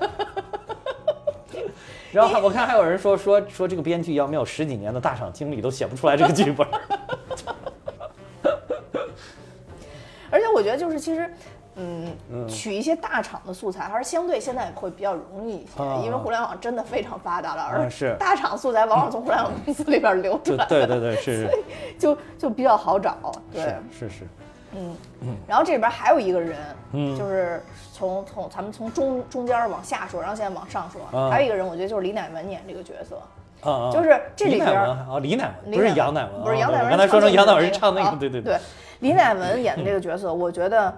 [2.12, 6.68] 然后还我看还有人说说说这个编剧要没有十几年的大厂经历都写不出来这个剧本
[10.32, 11.30] 而且我觉得就是其实。
[11.80, 12.48] 嗯，嗯。
[12.48, 16.02] 取一些大厂的素材还是相对现在会比较容易一些，啊。
[16.04, 18.16] 因为互联网真的非常发达了，啊而是。
[18.20, 21.48] 大厂素材往往从互联网公司里边流出对来，对对对，是
[22.00, 23.16] 就就比较好找。
[23.54, 24.28] 对，是是
[24.74, 24.96] 嗯，
[25.48, 26.58] 然后这里边还有一个人，
[26.94, 27.16] 嗯。
[27.16, 27.62] 就是
[27.94, 31.30] 从从咱们从中中间往下说，然后现在往上说，啊。
[31.30, 33.22] 还有一个人，我觉得就是李乃文演这个角色，
[33.94, 38.42] 就是这里李乃边文啊，李乃文不是杨乃文啊，不是杨乃文，我刚才说成杨乃文是是唱那啊个，对对。
[38.42, 38.58] 对，
[39.00, 40.94] 李乃文演的这个角色，我觉得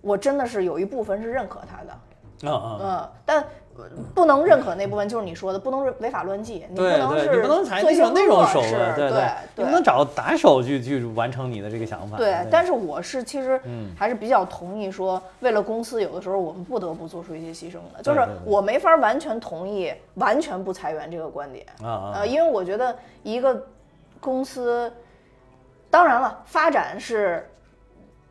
[0.00, 9.24] 我真的是有一部分是认可他的，啊啊，嗯，但呃不能认可那部分就是你说的，不能违法乱纪，你不能是你不能采做一些那种那种手事段，对对
[9.56, 12.18] 你不能找打手去去完成你的这个想法。
[12.18, 13.90] 对，但是我是其实嗯。
[13.96, 18.02] 还是比较同意说，为了公司，有的时候我们不得不做出一些牺牲的。
[18.02, 22.12] 就是我没法完全同意完全不裁员这个观点，啊啊。
[22.16, 23.64] 呃，因为我觉得一个
[24.20, 24.92] 公司，
[25.92, 27.46] 当然了，发展是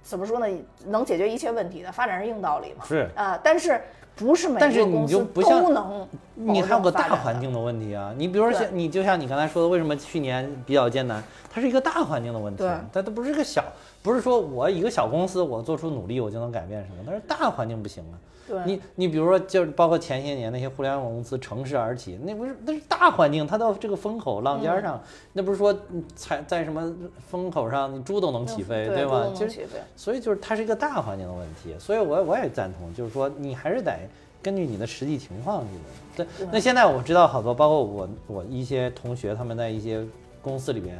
[0.02, 0.48] 怎么说呢？
[0.88, 2.84] 能解决一切问题的，发展是硬道理嘛。
[2.84, 3.80] 是啊，但是
[4.16, 11.24] 不是每但是你个公司都能你还有个大环境的问题啊，你比如说像你就像你刚才说的，为什么去年比较艰难？
[11.54, 13.64] 它是一个大环境的问题对，它它不是个小，
[14.02, 18.18] 不是说我一个小公司我做出努力我就能改变什么，但是大环境不行啊。
[18.48, 26.92] 对你你比如说，就是包括前些年那些互联网公司乘势而起，那不是那是大环境，它到这个风口浪尖上，那不是说嗯踩在什么
[27.30, 29.12] 风口上，你猪都能起飞，对吧？
[29.12, 33.96] 都能其实起飞所以就是它是一个大环境的问题，所以我我也赞同，就是说你还是得
[34.42, 36.26] 根据你的实际情况去的。
[36.38, 40.04] 对，那现在我知道好多，包括我我一些同学，他们在一些
[40.42, 40.98] 公司里边，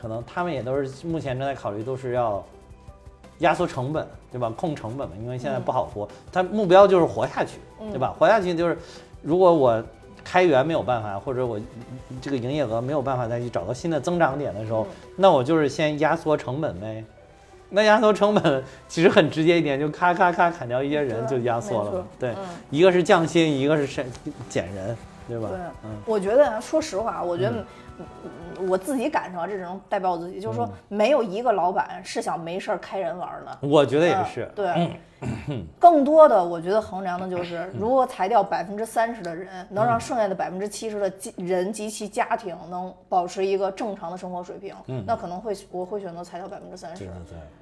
[0.00, 2.44] 可能他们也都是目前正在考虑，都是要
[3.38, 4.52] 压缩成本，对吧？
[4.56, 7.58] 控成本嘛，因为现在不好活，他目标就是活下去，
[7.90, 8.14] 对吧？
[8.18, 8.76] 活下去就是，
[9.22, 9.82] 如果我
[10.24, 11.58] 开源没有办法，或者我
[12.20, 14.86] 这个营业额没有办法再去找到新的增长点的时候，
[15.16, 17.04] 那我就是先压缩成本呗。
[17.70, 22.06] 那压缩成本其实很直接一点，就咔咔咔砍掉一些人就压缩了嘛。
[22.18, 22.36] 对，嗯
[22.70, 24.06] 一个是降薪，一个是减
[24.48, 24.96] 减人，
[25.28, 25.48] 对吧？
[25.50, 27.64] 对嗯，我觉得啊说实话，我觉得、
[27.98, 28.04] 嗯
[28.66, 33.58] 我自己感受啊，这只能代表我自己，就是说没有一个老板是想没事儿开人玩儿的。
[33.60, 34.50] 我觉得也嗯是。
[34.54, 35.00] 对，
[35.78, 44.74] 更多的我觉得衡量的就是，如何裁掉百分之三十的人，能让剩下的百分之七十的人及其家庭能保持一个正常的生活水平，
[45.06, 47.08] 那可能会我会选择裁掉百分之三十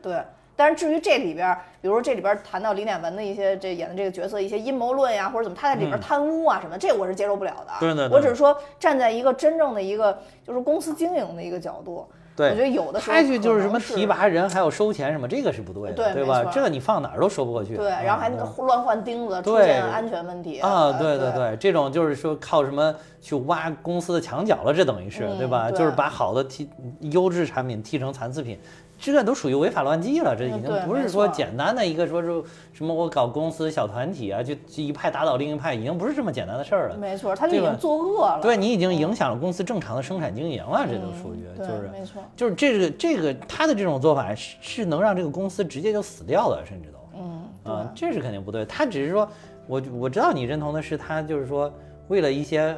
[0.02, 0.22] 对。
[0.56, 7.72] 但是至于这里边儿，比如说这里边儿谈到李乃文的一些这演的这个角色一些阴谋论呀，或者怎么他在里边儿贪污啊什么的，这我是接受不了的。
[7.78, 16.44] 对对对我只是说站在一个真正的一个就是公司经营的一个角度，对，我觉得有的时候他去就是什么提拔人还有收钱什么，这个是不对的，对吧？
[16.52, 17.76] 这个你放哪儿都说不过去。
[17.76, 25.70] 对，然后还那嗯个乱换钉子，出现安全问题啊，对对对，这种就是说靠什么去挖公司的墙角了，这等于是、嗯对吧？
[25.70, 26.68] 对就是把好的替
[27.00, 28.58] 优质产品替成残次品，
[28.98, 30.34] 这都属于违法乱纪了。
[30.34, 32.42] 这已经不是说简单的一个说是
[32.72, 36.96] 什么我搞公司小团体啊，就就一派打倒另一派，已经不是这么简单的事儿了。
[36.96, 38.40] 没错，他就已经作恶了。
[38.42, 46.98] 对你已经影响了公司正常的生产经营了，这都属于对就是没错就是这个这个他的这种做法是是能让这个公司直接就死掉的，甚至都。
[47.18, 48.64] 嗯，啊，这是肯定不对。
[48.66, 49.28] 他只是说，
[49.66, 51.72] 我我知道你认同的是他就是说，
[52.08, 52.76] 为了一些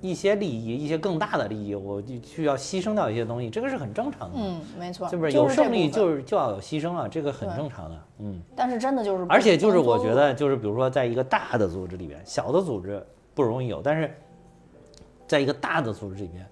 [0.00, 4.36] 一些利益，一些更大的利益，我就需要牺牲掉一些东西，这个是很正常的。
[4.36, 7.08] 嗯，没错，是不是有胜利就是就要有牺牲啊？
[7.08, 7.96] 这个很正常的。
[8.18, 14.14] 嗯，但是真的就是，而且就是我觉得就是比如说在一个大的组织里边，小的组织不容易有，但是
[15.26, 16.46] 在一个大的组织里边。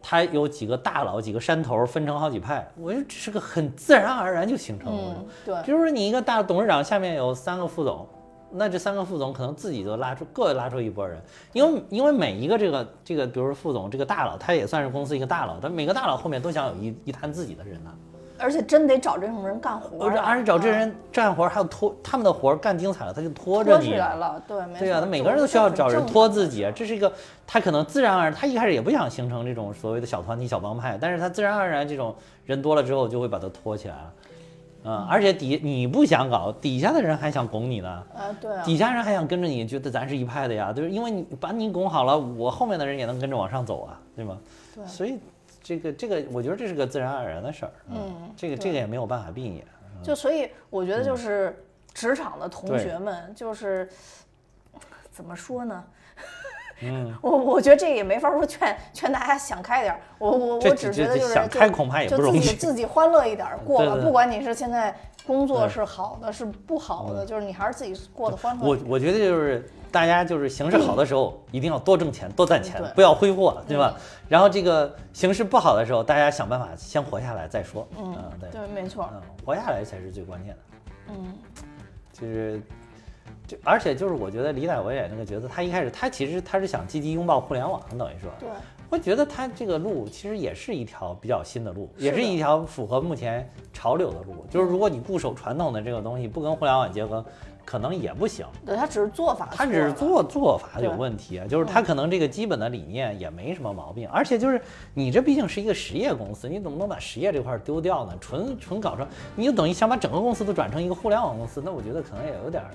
[0.00, 5.14] 他有几个大佬，几个山头分成好几派，我觉得这是个很自然而然就形成了。
[5.18, 8.06] 嗯，对，比如说你一个大董事长下面有三个副总，
[8.50, 11.20] 那这三个副总可能自己就拉出各拉出一波人，
[11.52, 17.90] 因为因为每一个这个这个，比如说副总这个大佬，他也算是公司一个大佬，但每个大佬后面都想有一一摊自己的人呢、
[18.38, 23.98] 而且真得找这种人干活儿啊，而而且找这啊人干活，还有拖他们的活儿干精彩了，他就拖着你拖起。
[23.98, 27.12] 来了，对，没对呀、错他每个人都需要找人拖自己，这是一个
[27.46, 32.14] 他可能自然而然，他一开始也不想形成这种所谓的小团体、小帮派，但是他自然而然这种
[32.46, 34.12] 人多了之后，就会把他拖起来了，
[34.84, 44.38] 嗯，而且底你不想搞，底下的人还想拱你呢，啊，对啊，底下人还想跟着你，觉得咱是一派的呀，就是因为你把你拱好了，我后面的人也能跟着往上走啊，对吗？
[44.74, 45.18] 对所以
[45.62, 49.64] 这个这个，我觉得这是个自然而然的事儿，嗯这个这个也没有办法避免，
[50.02, 53.88] 就所以我觉得嗯就是职场的同学们，就是
[55.10, 55.84] 怎么说呢？
[56.80, 64.94] 嗯，我我觉得这个也没法说劝劝大家想开点儿，我我我只觉得就是想开恐怕也就不容易自己自己欢乐一点过吧，不管你是现在
[65.26, 68.78] 工作是好的是不好的，就是你还是自己过得欢乐我。
[68.86, 73.94] 我觉得就是大家就是形势好的时候，一定要多挣钱，多赚钱，不要挥霍，对吧？
[74.28, 80.60] 然后这个形势不好的时候，大家想办法先活下来再说，嗯对，对，没错，嗯，活下来才是最关键的。
[81.08, 81.34] 嗯，
[82.12, 82.62] 就是，
[83.48, 88.48] 就而且就是我觉得李乃文演那个角色，他一开始他其实他是想积极拥抱互联网，等于说，对，
[88.90, 94.44] 我觉得他这个路其实也是一条比较新的路，是也是一条符合目前潮流的路。
[94.50, 97.24] 就是如果你固守传统的这个东西，不跟互联网结合，
[97.64, 98.46] 可能也不行。
[98.66, 104.60] 对他只是做法，他只是做做法有问题啊，就是他可能这个基本的理念也没什么毛病，而且就是
[104.92, 108.12] 你这毕竟是一个实业公司，你怎么能把实业这块儿丢掉呢？
[108.20, 112.70] 纯纯搞成，你就等于想把整个公司都转成一个互联网公司，那我觉得可能也有点儿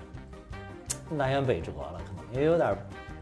[1.17, 2.75] 南辕北辙了，可能也有点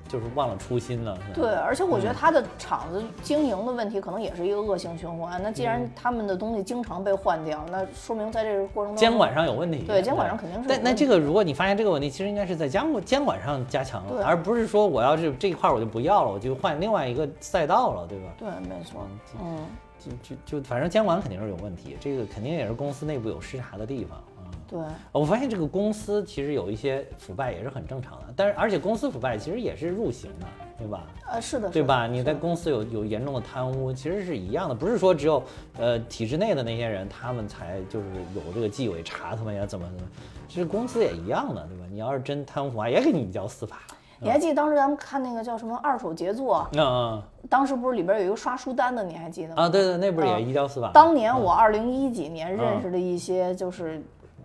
[0.08, 1.18] 就是忘了初心了。
[1.34, 5.42] 对，而且我觉嗯得他的厂子经营的问题可能也是一个恶性循环。
[5.42, 9.84] 那既然嗯他们的东西经常被换掉，那说明在这个过程中监管上有问题。
[9.88, 18.26] 对监管上肯定是有但那这个，如果你发现这个问题，其实应该是在监管监管上加强了，而不是说我要是这一块儿我就不要了，我就换另外一个赛道了，对吧？
[18.38, 19.08] 对，没错，
[19.42, 19.66] 嗯，
[19.98, 24.31] 就就就反正监管肯定是有问题，这个肯定也是公司内部有失察的地方啊。
[24.72, 24.80] 对，
[25.12, 30.48] 我发现这个公司其实有一些腐败也是很正常的，但是而且公司腐败其实也是入刑的，
[30.78, 31.04] 对吧？
[31.30, 32.08] 呃，是的，对吧？
[32.08, 35.44] 你在公司有有严重的贪污，其实是一样的，不是说只有
[35.78, 40.10] 呃体制内的那些人他们才就是有这个纪委查他们呀怎么怎么，
[40.48, 41.84] 其实公司也一样的，对吧？
[41.92, 43.80] 你要是真贪污腐败，也给你交司法。
[44.24, 46.66] 你还记得当时咱们看那个叫什么二手杰作？
[46.74, 49.64] 嗯嗯当时不是里边有一个刷书单的，你还记得吗？
[49.64, 50.92] 啊，对对，那不是也嗯移交司法吗？
[50.94, 54.00] 当年我二零一几年认嗯识的一些就是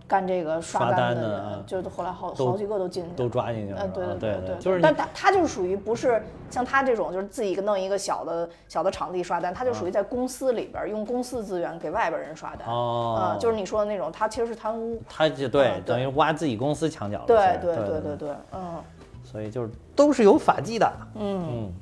[0.07, 13.33] 干这个刷刷单的就是后来好好几个都进去了，都抓进去了嗯，对对对对就是但他他就是属于不是像他这种，就是自己弄一个小的小的场地刷单，他就属于在公司里边儿用公司资源给外边人刷单，哦。
[13.33, 15.95] 嗯，就是你说的那种，他其实是贪污，他就对嗯对。
[15.95, 17.25] 等于挖自己公司墙角了。
[17.25, 18.81] 对对对对对对，嗯。
[19.23, 20.89] 所以就是都是有法纪的。
[21.15, 21.73] 嗯，嗯，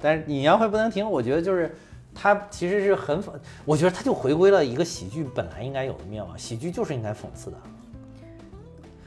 [0.00, 1.76] 但是你要会不能停，我觉得就是
[2.18, 3.30] 他其实是很讽，
[3.66, 7.56] 我觉得他就回归了一个喜剧本来应该有的面貌，喜剧就是应该讽刺的，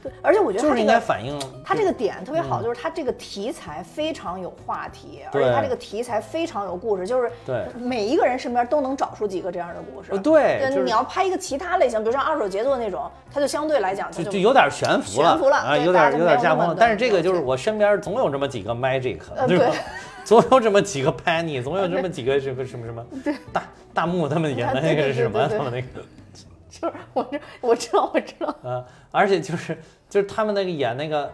[0.02, 1.00] 对，而且我觉得就是应他这个。
[1.00, 10.18] 该反映他这个点特别好，就是他这个题材非常有话题，而且他这个题材非常有故事，就是对每一个人身边都能找出几个这样的故事呃。
[10.18, 16.76] 对就是你要拍一个其他类型，比如像二手杰作那种，它就相对来讲它就就有点悬浮了，悬浮了啊，有点有点架空了。
[16.78, 19.80] 但是这个就是我身边总有这么几个 magic，呃 对吧对？
[20.24, 23.04] 总有这么几个 Penny，总有这么 几个这个什么什么
[23.52, 25.40] 大大木他们演的那个是什么？
[25.40, 26.06] 对对对对他们那个。
[26.70, 29.76] 就是我知我知道我知道，啊，而且就是
[30.08, 31.30] 就是他们那个演那个，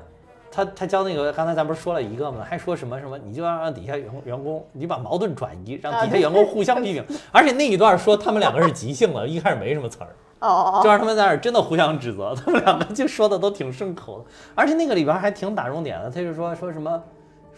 [0.50, 2.44] 他他教那个，刚才咱不是说了一个吗？
[2.48, 7.04] 还说什么什么，你就要让底下员工员工，你把矛盾转移，让底下员工互相批评。
[7.30, 10.08] 而且那一段说他们两个是即兴的，一开始没什么词儿，
[10.40, 14.24] 哦哦就让他们在那儿真的互相指责，他们两个就说的都挺顺口的。
[14.54, 17.02] 而且那个里边还挺打重点的，他就说说什么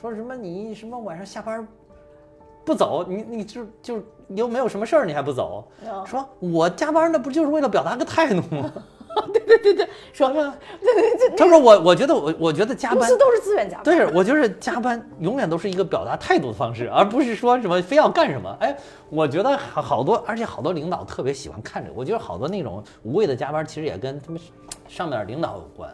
[0.00, 1.66] 说什么你什么晚上下班
[2.64, 4.02] 不走，你你就就你
[4.34, 5.64] 又没有什么事儿，你还不走？
[5.86, 8.72] 哦，说我加班那不就是为了表达个态度吗？
[9.32, 10.44] 对对对对说说
[10.80, 13.84] 对对对，他说我我觉得我我觉得加班都是自愿加班。
[13.84, 18.56] 对，我就是加班永远都是一个表达态度的方式，而不是说什么非要干什么。
[18.60, 18.76] 哎，
[19.08, 21.96] 我觉得好好多，而且好多领导特别喜欢看这个。
[21.98, 24.40] 我觉得好多那种无谓的加班，其实也跟他们
[24.86, 25.90] 上面领导有关。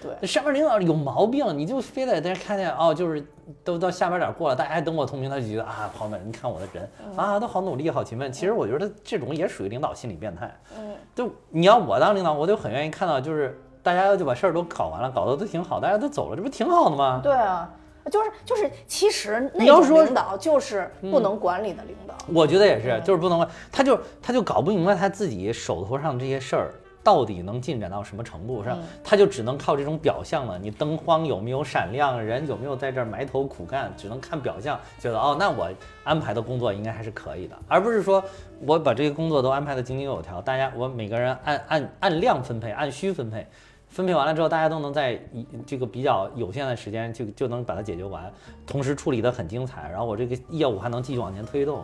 [0.00, 3.26] 对上面领导有毛病，你就非得在这看见哦，就是
[3.64, 8.30] 都到下班点过了，大家还灯火通明，他就觉得啊，朋友们，你看我的人啊，都好努力，好勤奋。
[8.32, 10.56] 其实我觉得这种也属于领导心理变态。
[10.78, 17.20] 嗯，就你要我当领导，我就很愿意看到，就是大家就把事儿都搞完了，搞得都挺好，大家都走了，这不挺好的吗？
[17.22, 17.68] 对啊，
[18.10, 22.14] 就是就是，其实那你要说种领导就是不能管理的领导。
[22.32, 26.70] 我觉得也是，就是不能管，他就他就搞不明白他自己手头上这些事儿
[27.08, 30.58] 到底能进展到什么程度是吧，他就只能靠这种表象了。
[30.58, 35.70] 你灯光有没有闪亮，人有没有在这儿埋头苦干，只能看表象，觉得哦，那我
[36.04, 38.22] 安排的工作应该还是可以的，而不是说
[38.60, 43.46] 我把这些工作都安排的井井有条，大家我每个人按按按量分配，按需分配。
[43.88, 48.30] 分配完了之后，大家都能在一这个比较有限的时间就就能把它解决完，
[48.66, 51.82] 同时处理得很精彩，然后我这个业务还能继续往前推动，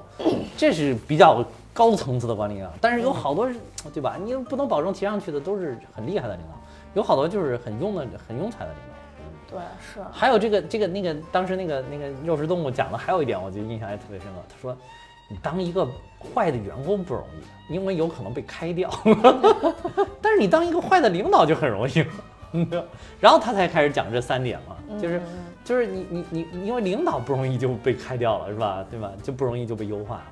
[0.54, 1.42] 这是比较
[1.74, 2.72] 高层次的管理啊。
[2.80, 3.56] 但是有好多是，
[3.92, 4.16] 对吧？
[4.18, 6.58] 你不能保证提上去的都是很厉害的领导，
[6.94, 8.94] 有好多就是很庸的、很庸才的领导。
[9.50, 14.40] 对，是还有这个这个那个当时那个那个肉食动物讲的还有一点，我觉得印象还特别深刻。
[14.48, 14.74] 他说，
[15.28, 15.86] 你当一个
[16.18, 17.22] 坏的员工不容
[17.68, 18.90] 易，因为有可能被开掉，
[20.22, 22.04] 但是你当一个坏的领导就很容易。
[23.20, 25.20] 然后他才开始讲这三点嘛，就是
[25.64, 28.84] 就是你你你你因为领导不容易就被开掉了是吧？
[28.88, 29.10] 对吧？
[29.24, 30.22] 就不容易就被优化，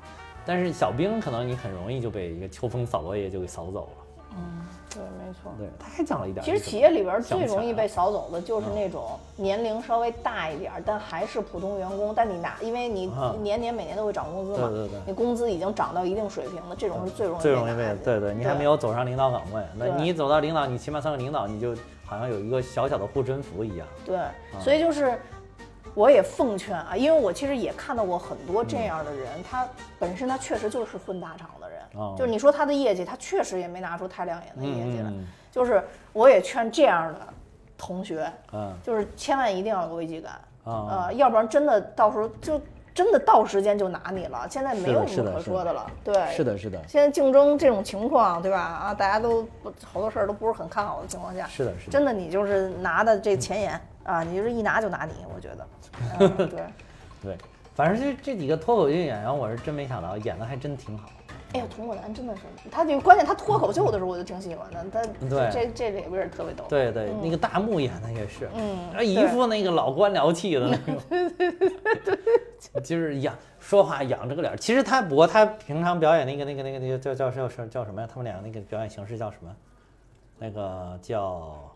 [0.45, 4.03] 但是小兵可能你很容易就被一个秋风扫落叶就给扫走了。
[4.35, 5.51] 嗯，对，没错。
[5.59, 13.35] 对，他还讲了一点，其实企业里边最容易被扫走的就是嗯那种年龄稍微大一点儿，但还是普通员工，但你拿，因为你啊。
[13.43, 14.99] 年年每年都会涨工资嘛，对对对。
[15.05, 23.87] 你工资已经涨到一定水平了，这种是最容易最容易被对对，你还没有走上领导岗位，那你一走到领导，你起码算个领导，你就好像有一个小小的护身符一样。
[24.03, 24.17] 对，
[24.59, 25.15] 所以就是
[25.93, 29.67] 我也奉劝啊，因为我其实也看到过很多嗯这样的人，他
[29.99, 35.09] 本身他确实就是混大厂的人，哦就是你说他的业绩，他确实也没拿出太亮眼的业绩来。
[35.09, 35.83] 嗯就是
[36.13, 37.19] 我也劝这样的
[37.77, 40.33] 同学，嗯就是千万一定要有危机感，
[40.63, 42.59] 啊呃，要不然真的到时候就
[42.91, 44.47] 真的到时间就拿你了。
[44.49, 46.43] 现在没有什么可说的了，对，是。
[46.43, 48.59] 的，是的，现在竞争这种情况，对吧？
[48.59, 51.91] 啊，大家都不好多事儿都不是很看好的情况下，是的，是的。
[51.91, 55.67] 真的你就是拿的这前沿啊，你就是一拿就拿你，我觉得，
[56.19, 56.63] 嗯、对。
[57.21, 57.37] 对，
[57.73, 61.09] 反正这这几个脱口秀演员，我是真没想到演的还真挺好。
[61.53, 62.41] 哎呀，童果兰真的是，
[62.71, 66.65] 他就关键他脱口秀的时候我就挺喜欢的，他对这这里边儿特别逗。
[66.67, 71.51] 对对，那个大木演的也是，嗯啊一副那个老官僚气的那种， 对对
[72.03, 74.57] 对 就是养说话仰着个脸。
[74.57, 78.07] 其实他不过他平常表演那个那个那个那个叫叫叫叫叫什么呀？
[78.11, 79.55] 他们俩那个表演形式叫什么？
[80.39, 81.72] 那个叫。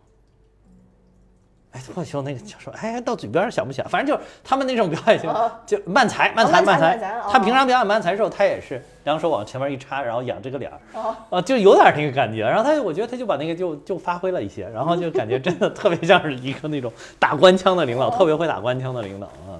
[1.73, 2.77] 哎，脱口秀那个叫什么？
[2.81, 5.21] 哎，到嘴边儿想不起来，反正就是他们那种表演
[5.65, 6.97] 就慢才慢才慢才
[7.29, 12.41] 他平常表演慢才的时候，他也是两手往前面一插，然后仰这个脸儿，哦啊，就有点那个感觉。
[12.41, 19.59] 然后他，我觉得他就把那个就就发挥了一些，然后就感觉真的特别像是一个那种打官腔的领导，特别会打官腔的领导啊。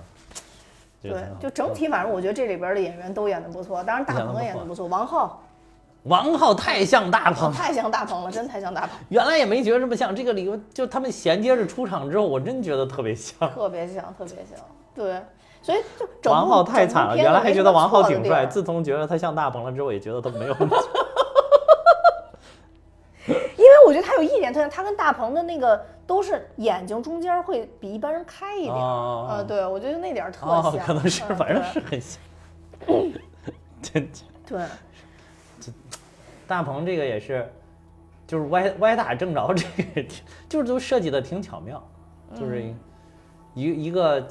[0.99, 5.41] 对，就整体反正我觉得这里边的演员都演得不错，当然大鹏也演得不错，王浩
[6.04, 10.16] 王浩太像大鹏，太像大鹏了，真太像大鹏，原来也没觉得这么像。
[10.16, 13.38] 这个理由就他们衔接着出场之后，我真觉得特别像。
[13.52, 14.58] 特别像，特别像，
[14.95, 15.22] 对，
[15.62, 20.54] 所以就整王浩太惨了，原来还觉得王浩挺帅，自从觉得他像大鹏了之后，也觉得他没有。
[20.54, 20.70] 方
[23.28, 32.22] 因为我觉得他有一点特点，他跟大鹏的那个都是眼睛中间会比一般人开一点啊，哦呃，对我觉得那点儿特哦像，，可能是，嗯反正是很像。
[33.82, 34.10] 真
[34.48, 34.61] 对，
[36.48, 37.48] 大鹏这个也是，
[38.26, 41.86] 就是歪歪打正着，这个挺就是都设计的挺巧妙，
[42.34, 42.80] 就是嗯
[43.53, 44.28] 一一个，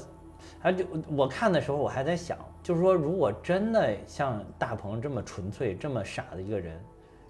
[0.59, 6.81] 还就我看的时候我还在想，就是说如果真的像大鹏这么纯粹、这么傻的一个人，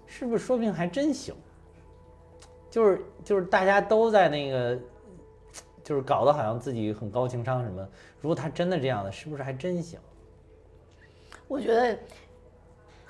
[0.06, 1.34] 是不是说不定还真行？
[2.70, 4.78] 就是就是大家都在那个，
[5.82, 7.86] 就是搞得好像自己很高情商什么，
[8.20, 9.98] 如果他真的这样的，是不是还真行？
[11.46, 11.98] 我觉得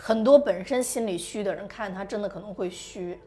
[0.00, 3.18] 很多本身心里虚的人，看他真的可能会虚，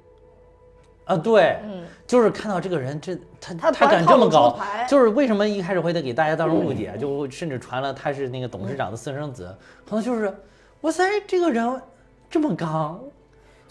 [1.03, 4.57] 啊，对，嗯，就是看到这个人，这他他敢这么搞，
[4.87, 9.53] 就是为什么一开始会得给大家造成误解，就甚至传了他是那个董事长的私生子，
[9.85, 10.33] 可能就是，
[10.81, 11.81] 哇塞，这个人
[12.29, 12.99] 这么刚，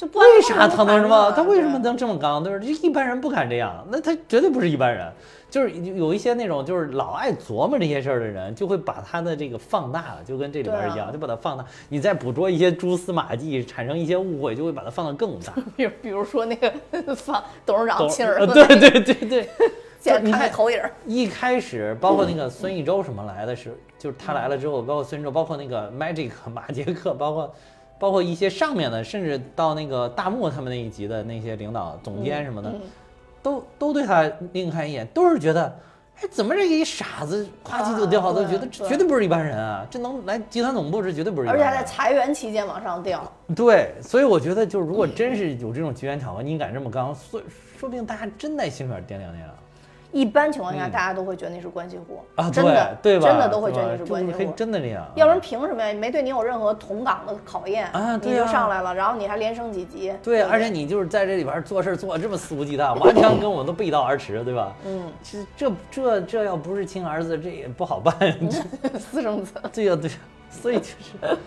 [0.06, 1.14] 为啥他能什么？
[1.16, 2.42] 啊他为什么能这么刚？
[2.44, 5.10] 就是一般人不敢这样，那他绝对不是一般人。
[5.50, 11.64] 就是有一些那种就是老爱琢磨这些事儿的人，就会把他的这个放大了，就跟这里边儿一样，啊就把它放大。
[11.88, 15.52] 你再捕捉一些蛛丝马迹，产生一些误会，就会把它放得更大。
[15.76, 16.72] 比如比如说那个
[17.16, 19.48] 放董事长懂亲儿子，呃对对对对，
[19.98, 27.52] 现在你看看投影儿，一开始包括那个孙艺洲什么来的是，就是他来了之后，包括孙艺洲，包括那个 Magic 马杰克，包括
[28.00, 32.80] 包括一些上面的，甚至到那个大木他们那一级的那些领导、总监什么的，嗯
[33.40, 35.72] 都都对他另看一眼，都是觉得。
[36.22, 39.86] 哎，怎么这一傻子夸叽就掉，啊都觉得这绝对不是一般人啊！
[39.90, 41.66] 这能来集团总部，这绝对不是一般人。
[41.66, 43.32] 而且还在裁员期间往上调。
[43.56, 47.40] 对，所以我觉得，就是如果真是有这种机缘巧合，你敢这么刚，说
[47.78, 49.48] 说不定大家真在心里面掂量掂量。
[50.12, 53.28] 一般情况下，嗯大家都会觉得你是关系户啊，真的对对吧？
[53.28, 54.52] 真的都会觉得你是关系户。
[54.56, 55.94] 真的这样，要不然凭什么呀？
[55.94, 60.12] 没对你有任何同岗的考验啊你就上来了，然后你还连升几级？
[60.22, 64.74] 对，而且你就是在这里边做事做的这么肆无忌惮，完全跟我们都背道而驰，对吧？
[64.84, 68.14] 嗯，其实这这这要不是亲儿子，这也不好办。
[68.98, 69.54] 私生子。
[69.72, 70.16] 对呀、对呀、
[70.50, 71.38] 所以就是，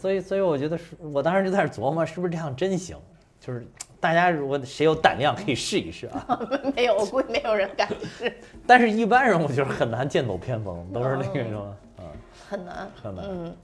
[0.00, 2.96] 所以所以我觉得是，我当时就在那琢磨，是不是这样真行？
[3.40, 3.66] 就是
[4.00, 6.40] 大家如果谁有胆量，可以试一试啊。
[6.76, 8.32] 没有，我估计没有人敢试，
[8.66, 12.02] 但是一般人我觉得很难剑走偏锋，都是那个什么，啊，
[12.48, 12.90] 很难。
[13.02, 13.24] 很难。
[13.28, 13.56] 嗯，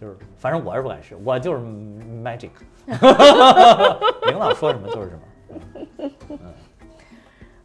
[0.00, 2.50] 就是反正我是不敢试，我就是 magic，
[4.28, 6.10] 领导说什么就是什么。
[6.30, 6.38] 嗯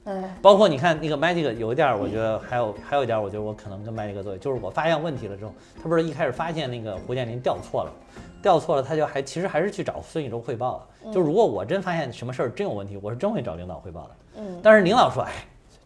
[0.04, 7.94] 哎，包括你看那个 Magic 有一点，我觉得还有还有一点，我觉得我可能跟 Magic 做，就是我发现问题了之后，他不是一开始发现那个胡建林调错了，
[8.42, 11.12] 调错了，他就还其实还是去找孙艺洲汇报了。
[11.12, 14.10] 就如果我真发现什么事儿真有问题，我是真会找领导汇报的。
[14.38, 15.32] 嗯，但是领导说，哎，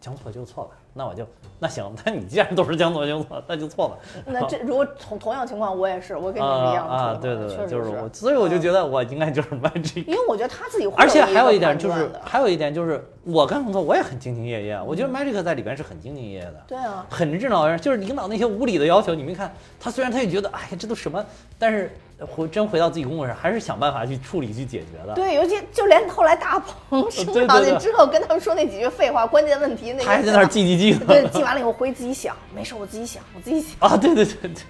[0.00, 1.26] 将错就错吧，那我就
[1.58, 3.96] 那行，那你既然都是将错就错，那就错吧。
[4.26, 10.04] 那这 如果同同样情况，我也是，我跟你是一样啊啊，对对对，就是我，所以我就觉得我应该就是 Magic。
[10.06, 16.62] 因为我觉得他自己会而且还有一点就是还有一点就是，我干工作我也很兢兢业业，我觉得 Magic 在里边是很兢兢业业的。
[16.68, 21.24] 对啊，很智脑人，就是领导那些无理的要求，你没看他虽然他也觉得，哎呀，这都什么，
[21.58, 21.90] 但是
[22.24, 25.12] 回真回到自己工作上，还是想办法去处理去解决的。
[25.14, 33.76] 对，尤其就连后来大鹏升上去之后，跟他们说那几句废话，关键问题那个他还在那儿记记记对，记完了以后回自己想，没事，我自己想，我自己想。
[33.80, 34.62] 啊，对对对对对。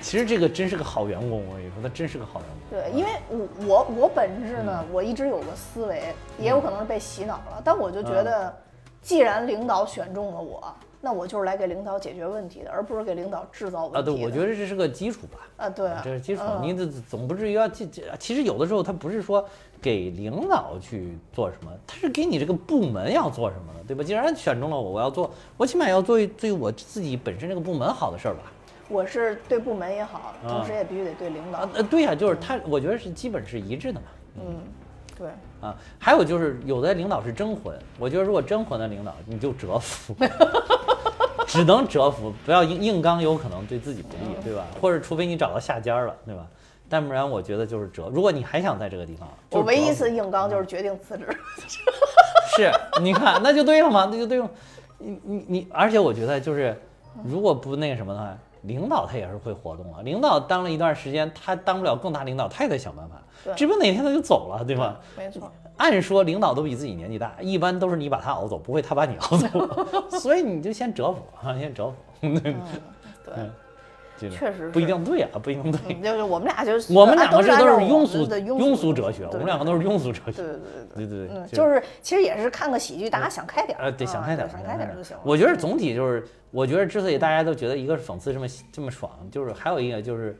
[0.00, 2.78] 其实这个真是个好员工，我跟你说，他真是个好员工。
[2.78, 8.54] 对，因为我我我本质呢，嗯我一直有个思维，也有可能是被洗脑了，但我就觉得，
[9.02, 10.72] 既然领导选中了我，
[11.06, 14.00] 那我就是来给领导解决问题的，而不是给领导制造问题的。
[14.00, 15.38] 啊，对，我觉得这是个基础吧。
[15.56, 18.02] 啊，对啊，这是基础，嗯你这总不至于要这这。
[18.18, 19.48] 其实有的时候他不是说
[19.80, 24.02] 给领导去做什么，他是给你这个部门要做什么的，对吧？
[24.02, 28.42] 既然选中了我，我要做，我起码要做对我自己本身这个部门好的事儿吧。
[28.88, 34.06] 我是对部门也好，啊同时也必须得对领导啊。，呃，对呀、就是他，我觉得是基本是一致的嘛。
[34.38, 34.56] 嗯，
[35.16, 35.28] 对，
[35.60, 40.14] 啊，还有就是有的领导是征婚，我觉得如果征婚的领导，你就折服，
[41.46, 44.64] 只能折服，不要硬硬刚，有可能对自己不利，对吧？
[44.80, 46.46] 或者除非你找到下家了，对吧？
[46.88, 48.08] 但不然，我觉得就是折。
[48.12, 51.26] 如果你还想在这个地方，就我唯一一次硬刚就是决定辞职。
[52.56, 52.70] 是，
[53.00, 54.48] 你看那就对了嘛，那就对了。
[54.98, 56.80] 你你你，而且我觉得就是，
[57.24, 60.00] 如果不那个什么的话，领导他也是会活动啊。
[60.02, 64.98] 领导当了一段时间，他当不了更大领导，他也得想办法，对指不定哪天他就走了，对吧？
[65.16, 71.94] 没错，按说领导都比自己年纪大，一般都是你把他熬走，不会他把你熬走， 所以你就先折服啊，先折服。
[72.22, 72.40] 嗯，
[73.24, 73.34] 对，
[74.18, 75.80] 就是确实是不一定对啊，不一定对。
[75.94, 80.32] 嗯就是我们俩就是我们两个是按照我是都是庸俗的庸俗哲学，我们两个都是庸俗哲学。
[80.32, 81.06] 对对对对。
[81.06, 83.84] 对对对嗯，，就是其实也是看个喜剧，大家想开点儿。
[83.84, 85.22] 呃，对，啊想开点儿，想开点儿就行了。
[85.26, 90.34] 我觉得总体就是，我觉得之所以大家都觉得一个是讽刺这么这么爽，就是还有一个就是，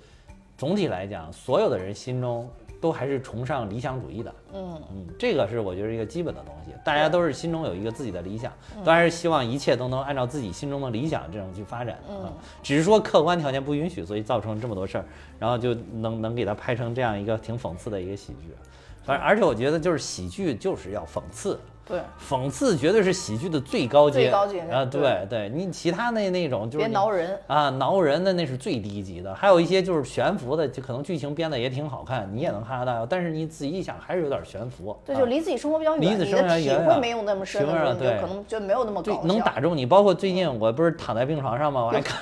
[0.57, 2.49] 总体来讲，所有的人心中
[2.87, 4.33] 都还是崇尚理想主义的。
[4.55, 12.33] 嗯，嗯，这个是我觉得一个基本的东西，大家都是心中有一个自己的理想，嗯都还是希望一切都能按照自己心中的理想这种去发展嗯啊。
[12.63, 15.05] 只是说客观条件不允许，所以造成这么多事儿，
[15.41, 18.55] 然后就能能给它拍成这样一个挺讽刺的一个喜剧。
[19.03, 21.59] 反正而且我觉得就是喜剧就是要讽刺，
[21.89, 24.85] 对，讽刺绝对是喜剧的最高阶，最高阶啊！
[24.85, 27.39] 对对对，你其他那那种就是别挠人。
[27.47, 34.97] 啊，挠人的那是最低级的，还有一些就是悬浮的，就可能剧情编的也挺好看，你也能哈哈大笑，但是你仔细一想还是有点悬浮。
[35.05, 39.87] 对，啊就离自己生活比较远，离自己生活你的体远远会没有那么深对可能就没有那么搞对。，能打中你。
[39.87, 41.85] 包括最近我不是躺在病床上吗？
[41.85, 42.21] 我还看，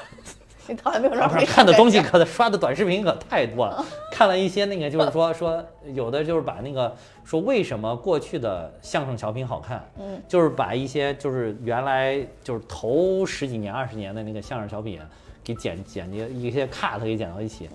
[0.67, 14.99] 你讨厌没有让不是看的东西可刷的短视频可太多了，看了一些那个就是说说有的就是把那个说为什么过去的相声小品好看，嗯，就是把一些就是原来就是头十几年二十年的那个相声小品
[15.43, 17.69] 给剪剪辑一些 cut 给剪到一起，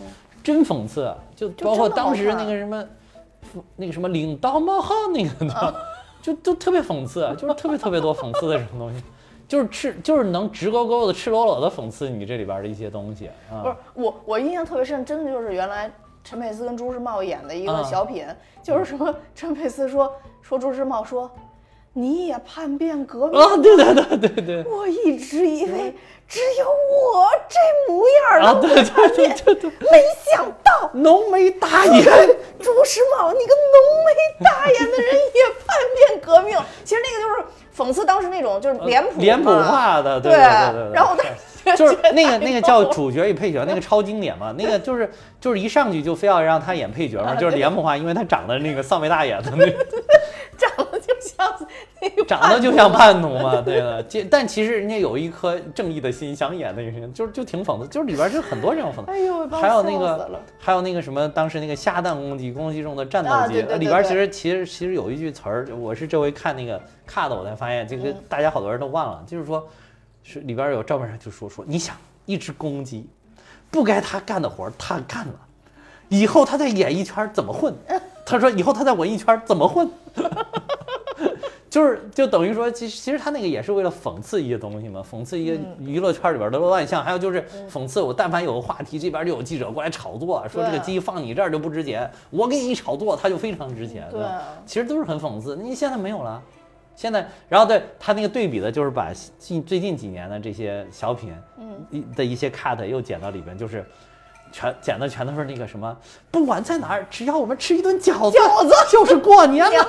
[0.44, 2.86] 真讽刺，就包括当时那个什么
[3.76, 5.76] 那个什么领导冒号那个的，
[6.22, 9.04] 就都特别讽刺，就是特别特别多讽刺的这种东西。
[9.50, 13.64] 就是赤，就是能直勾勾的、赤裸裸的讽刺你这里边的一些东西啊。
[13.64, 15.92] 不是我，我印象特别深，真的就是原来
[16.24, 18.24] 陈佩斯跟朱时茂演的一个小品，
[18.62, 20.14] 就是什么陈佩斯说
[20.44, 21.30] 说朱时茂说，
[21.94, 23.58] 你也叛变革命啊？
[23.58, 24.64] 对对对对对。
[24.72, 25.96] 我一直以为
[26.30, 32.04] 只有我这模样啊，对对对对对，没想到浓眉大眼，
[32.60, 36.58] 朱时茂，你个浓眉大眼的人也叛变革命。
[36.86, 37.56] 其实那个就是。
[37.80, 40.94] 讽刺当时那种就是脸谱脸谱化的，对对对。
[40.94, 41.16] 然后
[41.78, 44.54] 就是那个那个叫 主角与配角，那个超经典嘛。
[44.58, 49.86] 那个就是就是一上去就非要让他演配角嘛，就是脸谱化，因为他长得那个丧眉大眼的那个，
[50.58, 50.70] 长
[51.40, 54.06] 像长得就像叛徒嘛，对的。
[54.30, 59.12] 但其实人家有一颗正义的心，想演那个人，就是就挺讽刺，就是里边就很多这种讽刺。
[59.12, 66.80] 哎呦，还有那个还有那个什么，当时那个下蛋公鸡，公鸡中的战斗机里边其实其实其实有一句词儿，我是这回看那个。
[67.12, 69.68] cut 我才发现，这个大家好多人都忘了，就是说，
[70.22, 71.96] 是里边有照片上就说说，你想
[72.28, 73.10] 一只公鸡，
[73.72, 75.34] 不该他干的活他干了，
[76.10, 77.74] 以后他在演艺圈怎么混？
[78.28, 79.90] 他说以后他在文艺圈怎么混？
[81.70, 94.08] 就是就等于说，其实其实他那个也是为了讽刺一些东西嘛，讽刺一些娱乐圈里边的乱象，还有就是讽刺我，但凡有个话题，这边就有记者过来炒作，说这个鸡放你这儿就不值钱，我给你一炒作，它就非常值钱。
[94.12, 94.22] 对，
[94.66, 95.56] 其实都是很讽刺。
[95.56, 96.42] 你现在没有了。
[96.96, 103.86] 现在，然后对他那个对比的，就是把近最近几年的这些小品，嗯，的一些 cut 又剪到里边，就是
[104.52, 105.96] 全捡的全都是那个什么，
[106.32, 109.88] 不管在哪儿，只要我们吃一顿饺子，饺子就是过年了。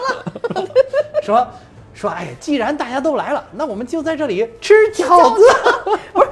[1.23, 1.47] 说
[1.95, 5.43] 说，哎，既然大家都来了，那我们就在这里吃饺子，
[6.13, 6.29] 不是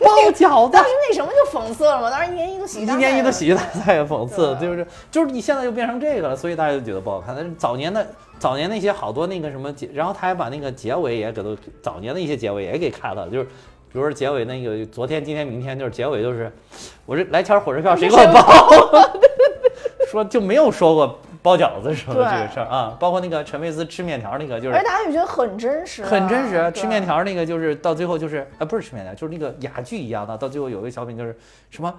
[0.00, 0.72] 包饺子。
[0.72, 2.10] 当时那什么就讽刺了嘛？
[2.10, 7.34] 当时一年一度喜剧，一年一度喜剧大赛也讽刺，就是就是你现在就变成这个了，所以大家就觉得不好看。
[7.36, 8.06] 但是早年的。
[8.38, 13.46] 早年那些好多那个什么结，然后他还把那个结尾也给都早年的一些结尾也给看了，就是
[13.92, 16.50] 比如说结尾那个昨天今天明天就是结尾就是，
[17.04, 19.12] 我这来钱火车票谁给我包？
[20.10, 26.70] 说就没有说过包饺子什么这个事儿啊，包括那个陈佩斯吃面条那个就是，哎大家也觉得很真实，很真实。
[26.74, 31.36] 吃面条那个就是到最后就是啊不是吃面条，就是那个哑剧一样的，到最后有一个小品就是
[31.70, 31.92] 什么。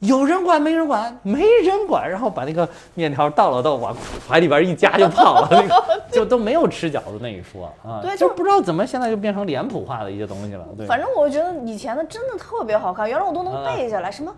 [0.00, 3.94] 有人管没人管，没人管，然后把那个面条倒了倒，往
[4.26, 8.00] 怀里边一夹就跑了， 那个就都没有吃饺子那一说啊。
[8.02, 10.64] 对，就不知道怎么现在就变成脸谱化的一些东西了。
[10.76, 14.10] 对，反正我觉得以前的真的特别好看，原来我都能背下来。
[14.10, 14.34] 什么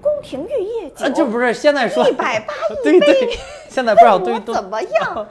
[0.00, 2.98] 宫廷玉液酒，就不是现在说一百八 一杯。
[2.98, 3.38] 对对，
[3.68, 5.26] 现在不知道对怎么样？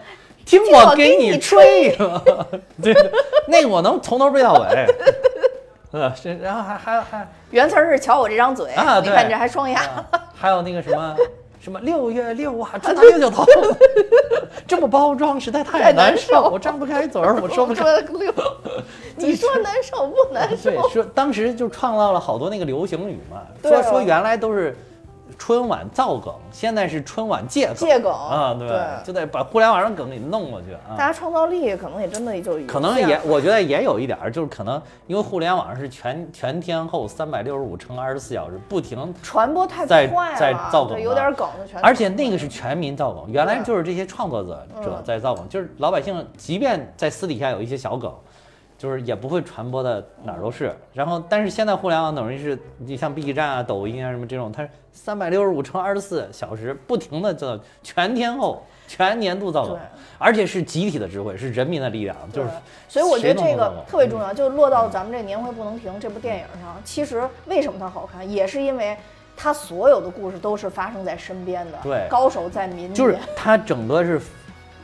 [0.46, 1.96] 听我给你吹。
[2.84, 2.94] 对，
[3.48, 4.86] 那个我能从头背到尾。
[5.94, 9.80] 呃，是，然后还还还原词是瞧我这张嘴啊，你看这还双牙，
[10.34, 11.16] 还有那个什么
[11.62, 13.46] 什么六月六啊，春打六九头，
[14.68, 18.04] 这么包装实在太难受，我张不开嘴儿，我说不出来。
[19.16, 20.72] 你说难受不难受？
[20.72, 24.76] 对，说当时就创造了好多那个流行语嘛，说说原来都是。
[25.38, 27.76] 春晚造梗，现在是春晚借梗。
[27.76, 28.70] 借梗啊，对，
[29.04, 30.96] 就得把互联网上梗给弄过去啊。
[30.98, 41.82] 大家创造力可能也真的就可能也，我觉得也有一点儿，就是可能因为互联网是全全天候三百六十五乘二十四小时不停传播太快了，在造梗，有点梗的全。
[41.82, 48.14] 而且那个是全民造梗，原来就是这些创作者者在造梗，就是老百姓即便在私底下有一些小梗。
[48.84, 59.80] 就是也不会传播的哪儿都是，然后但是现在互联网等于是你像 B 站啊、抖音啊什么这种，它三百六十五乘二十四小时不停的造，全天候、全年度造梗，
[60.18, 62.50] 而且是集体的智慧，是人民的力量，就是。
[62.90, 66.76] 所以我觉得这个特别重要，就落到咱们这年会不能停这部电影上。
[66.84, 68.98] 其实为什么它好看，也是因为
[69.38, 74.20] 它所有的故事都是发生在身边的，对，高手在民间，就是它整个是。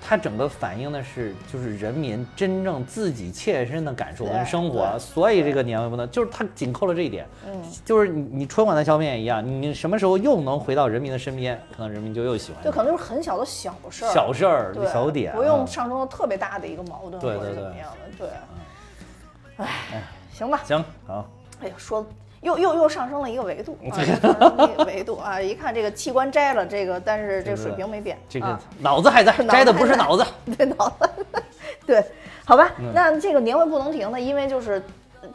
[0.10, 12.60] 它整个反映的是，就是人民真正自己切身的感受跟生活，所以这个年味不能，就是它紧扣了这一点，嗯，就是你你春晚的小品也一样，你什么时候又能回到人民的身边，可能人民就又喜欢。
[12.64, 18.30] 对，可能就是很小的小事儿，小事儿，小点，不用上升到特别大的一个矛盾，对对对，怎么样的，对。
[19.58, 20.02] 哎，
[20.34, 21.30] 行吧，行，好。
[21.62, 22.04] 哎呀，说。
[22.42, 23.98] 又又又上升了一个维度， 啊，
[24.66, 25.42] 一个维度啊！
[25.42, 30.26] 一看这个器官摘了，这个但是这个水平没变，这个脑子还在，摘的不是脑子，
[30.58, 31.10] 对脑子，
[31.86, 32.04] 对，
[32.46, 32.72] 好吧。
[32.94, 34.82] 那这个年会不能停呢，因为就是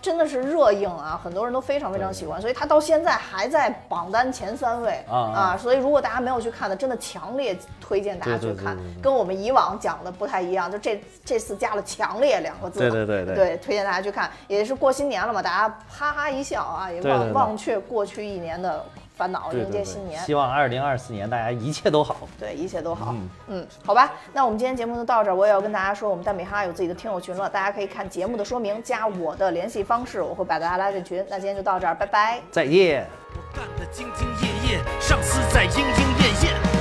[0.01, 5.57] 真的是热映啊，很多人都非常非常喜欢，所以它到现在还在榜单前三位啊啊。
[5.57, 13.35] 所以如果大家没有去看的，真的强烈推荐大家去看跟我们以往讲的不太一样，就这这次加了“强烈”两个字，对对对对。
[13.35, 18.85] 对，推荐大家去看，也是过新年了嘛，大家哈哈一笑啊，也忘忘却过去一年的
[19.17, 20.21] 烦恼，迎接新年。
[20.23, 22.17] 希望二零二四年大家一切都好。
[22.39, 23.13] 对，一切都好。
[23.13, 25.35] 嗯嗯好吧，那我们今天节目就到这儿。
[25.35, 31.25] 我也要跟大家说，我们蛋米哈有自己的听友群了，大家可以看节目的说明，加我的联系方式，我会把大家拉进群。
[31.31, 32.41] 那今天就到这儿，拜拜。
[32.51, 33.07] 再见。
[33.35, 35.85] 我干的兢兢业业，上司在莺莺
[36.19, 36.74] 燕燕。